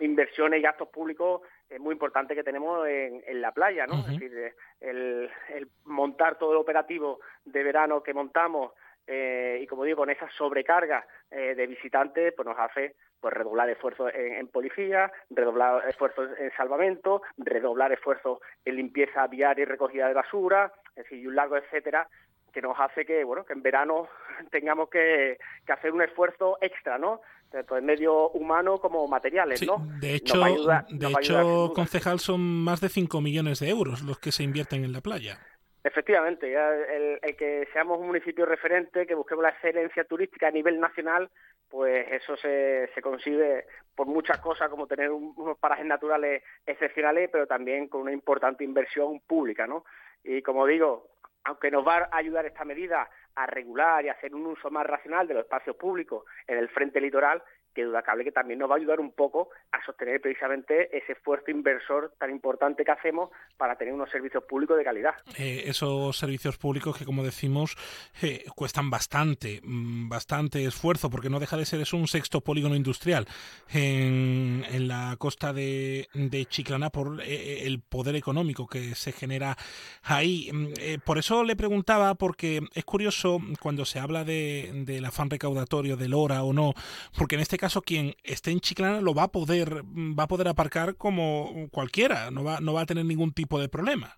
[0.00, 3.94] inversiones y gastos públicos eh, muy importantes que tenemos en, en la playa, ¿no?
[3.94, 4.14] Uh -huh.
[4.14, 8.72] Es decir, el, el, montar todo el operativo de verano que montamos
[9.06, 13.70] eh, y como digo, con esa sobrecarga eh, de visitantes, pues nos hace pues redoblar
[13.70, 20.08] esfuerzos en, en, policía, redoblar esfuerzos en salvamento, redoblar esfuerzos en limpieza viaria y recogida
[20.08, 22.08] de basura, es decir, y un largo etcétera
[22.56, 24.08] que nos hace que bueno que en verano
[24.50, 27.20] tengamos que, que hacer un esfuerzo extra, ¿no?
[27.50, 29.86] Tanto en medio humano como materiales, sí, ¿no?
[30.00, 30.40] De hecho,
[30.88, 34.92] de hecho concejal, son más de 5 millones de euros los que se invierten en
[34.92, 35.38] la playa.
[35.86, 40.80] Efectivamente, el, el, que seamos un municipio referente, que busquemos la excelencia turística a nivel
[40.80, 41.30] nacional,
[41.68, 47.30] pues eso se, se consigue por muchas cosas, como tener un, unos parajes naturales excepcionales,
[47.30, 49.84] pero también con una importante inversión pública, ¿no?
[50.24, 51.06] Y como digo,
[51.44, 55.28] aunque nos va a ayudar esta medida a regular y hacer un uso más racional
[55.28, 57.44] de los espacios públicos en el frente litoral,
[57.76, 61.12] que duda cabe que también nos va a ayudar un poco a sostener precisamente ese
[61.12, 65.14] esfuerzo inversor tan importante que hacemos para tener unos servicios públicos de calidad.
[65.38, 67.76] Eh, esos servicios públicos que, como decimos,
[68.22, 72.74] eh, cuestan bastante, mm, bastante esfuerzo, porque no deja de ser es un sexto polígono
[72.74, 73.26] industrial
[73.70, 79.54] en, en la costa de, de, Chiclana por eh, el poder económico que se genera
[80.02, 80.50] ahí.
[80.50, 85.98] Mm, por eso le preguntaba, porque es curioso cuando se habla de, del afán recaudatorio,
[85.98, 86.72] del hora o no,
[87.18, 89.82] porque en este caso caso quien esté en Chiclana lo va a poder
[90.18, 93.68] va a poder aparcar como cualquiera, no va no va a tener ningún tipo de
[93.68, 94.08] problema.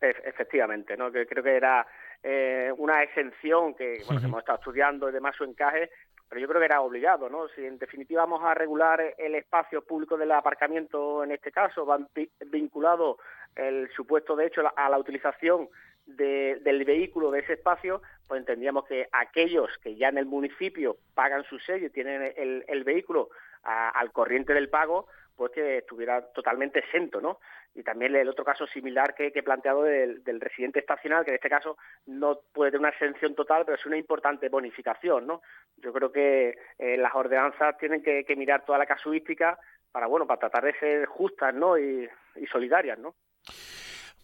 [0.00, 1.86] Efectivamente, no que creo que era
[2.22, 4.24] eh, una exención que bueno, -huh.
[4.24, 5.90] hemos estado estudiando y demás su encaje,
[6.26, 7.48] pero yo creo que era obligado, ¿no?
[7.48, 12.08] Si en definitiva vamos a regular el espacio público del aparcamiento en este caso, van
[12.46, 13.18] vinculado
[13.56, 15.68] el supuesto de hecho a la utilización
[16.06, 21.44] del vehículo de ese espacio, pues entendíamos que aquellos que ya en el municipio pagan
[21.44, 23.30] su sello y tienen el, vehículo
[23.62, 27.40] al corriente del pago, pues que estuviera totalmente exento, ¿no?
[27.74, 31.48] Y también el otro caso similar que, he planteado del, residente estacional, que en este
[31.48, 35.40] caso no puede tener una exención total, pero es una importante bonificación, ¿no?
[35.78, 39.58] Yo creo que eh, las ordenanzas tienen que, mirar toda la casuística
[39.90, 41.78] para, bueno, para tratar de ser justas, ¿no?
[41.78, 43.14] Y, y solidarias, ¿no?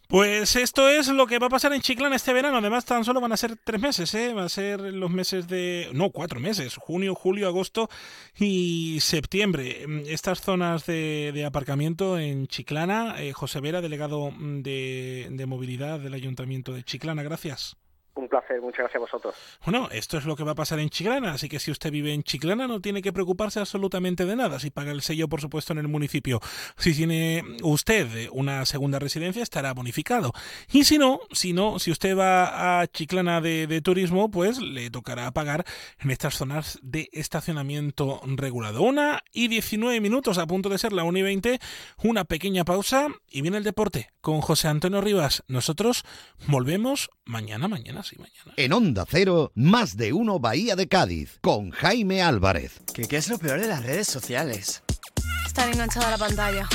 [0.07, 2.59] Pues esto es lo que va a pasar en Chiclana este verano.
[2.59, 4.33] Además, tan solo van a ser tres meses, ¿eh?
[4.33, 5.89] Va a ser los meses de...
[5.93, 6.77] No, cuatro meses.
[6.77, 7.91] Junio, julio, agosto
[8.39, 9.85] y septiembre.
[10.07, 13.17] Estas zonas de, aparcamiento en Chiclana.
[13.19, 17.25] Eh, José Vera, delegado de, de movilidad del Ayuntamiento de Chiclana.
[17.25, 17.77] Gracias.
[18.17, 19.35] Un placer, muchas gracias a vosotros.
[19.63, 22.15] Bueno, esto es lo que va a pasar en Chiclana, así que si usted vive
[22.15, 25.75] en Chiclana no tiene que preocuparse absolutamente de nada, si paga el sello por supuesto
[25.75, 26.41] en el municipio.
[26.79, 30.33] Si tiene usted una segunda residencia estará bonificado.
[30.73, 35.31] Y si no, si no, si usted va a Chiclana de, turismo, pues le tocará
[35.33, 35.67] pagar
[35.99, 38.83] en estas zonas de estacionamiento regulado.
[38.83, 41.59] Una y 19 minutos a punto de ser la 1 y 20,
[42.03, 45.45] una pequeña pausa y viene el deporte con José Antonio Rivas.
[45.49, 46.05] Nosotros
[46.49, 48.53] volvemos mañana, mañana mañana.
[48.57, 52.81] En Onda Cero, más de uno Bahía de Cádiz, con Jaime Álvarez.
[52.95, 54.83] ¿Qué, ¿Qué es lo peor de las redes sociales?
[55.47, 56.69] Estar enganchado a la pantalla.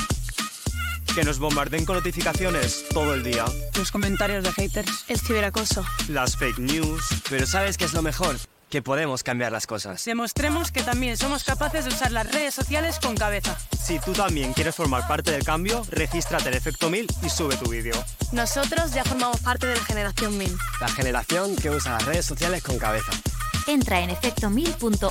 [1.14, 3.46] Que nos bombarden con notificaciones todo el día.
[3.78, 5.06] Los comentarios de haters.
[5.10, 5.86] El ciberacoso.
[6.08, 7.04] Las fake news.
[7.30, 8.38] Pero ¿sabes qué es lo mejor?
[8.72, 10.04] Que podemos cambiar las cosas.
[10.06, 13.56] Demostremos que también somos capaces de usar las redes sociales con cabeza.
[13.84, 17.70] Si tú también quieres formar parte del cambio, regístrate en Efecto 1000 y sube tu
[17.70, 17.94] vídeo.
[18.32, 20.58] Nosotros ya formamos parte de la generación 1000.
[20.80, 23.12] La generación que usa las redes sociales con cabeza.
[23.68, 25.02] Entra en efecto1000.org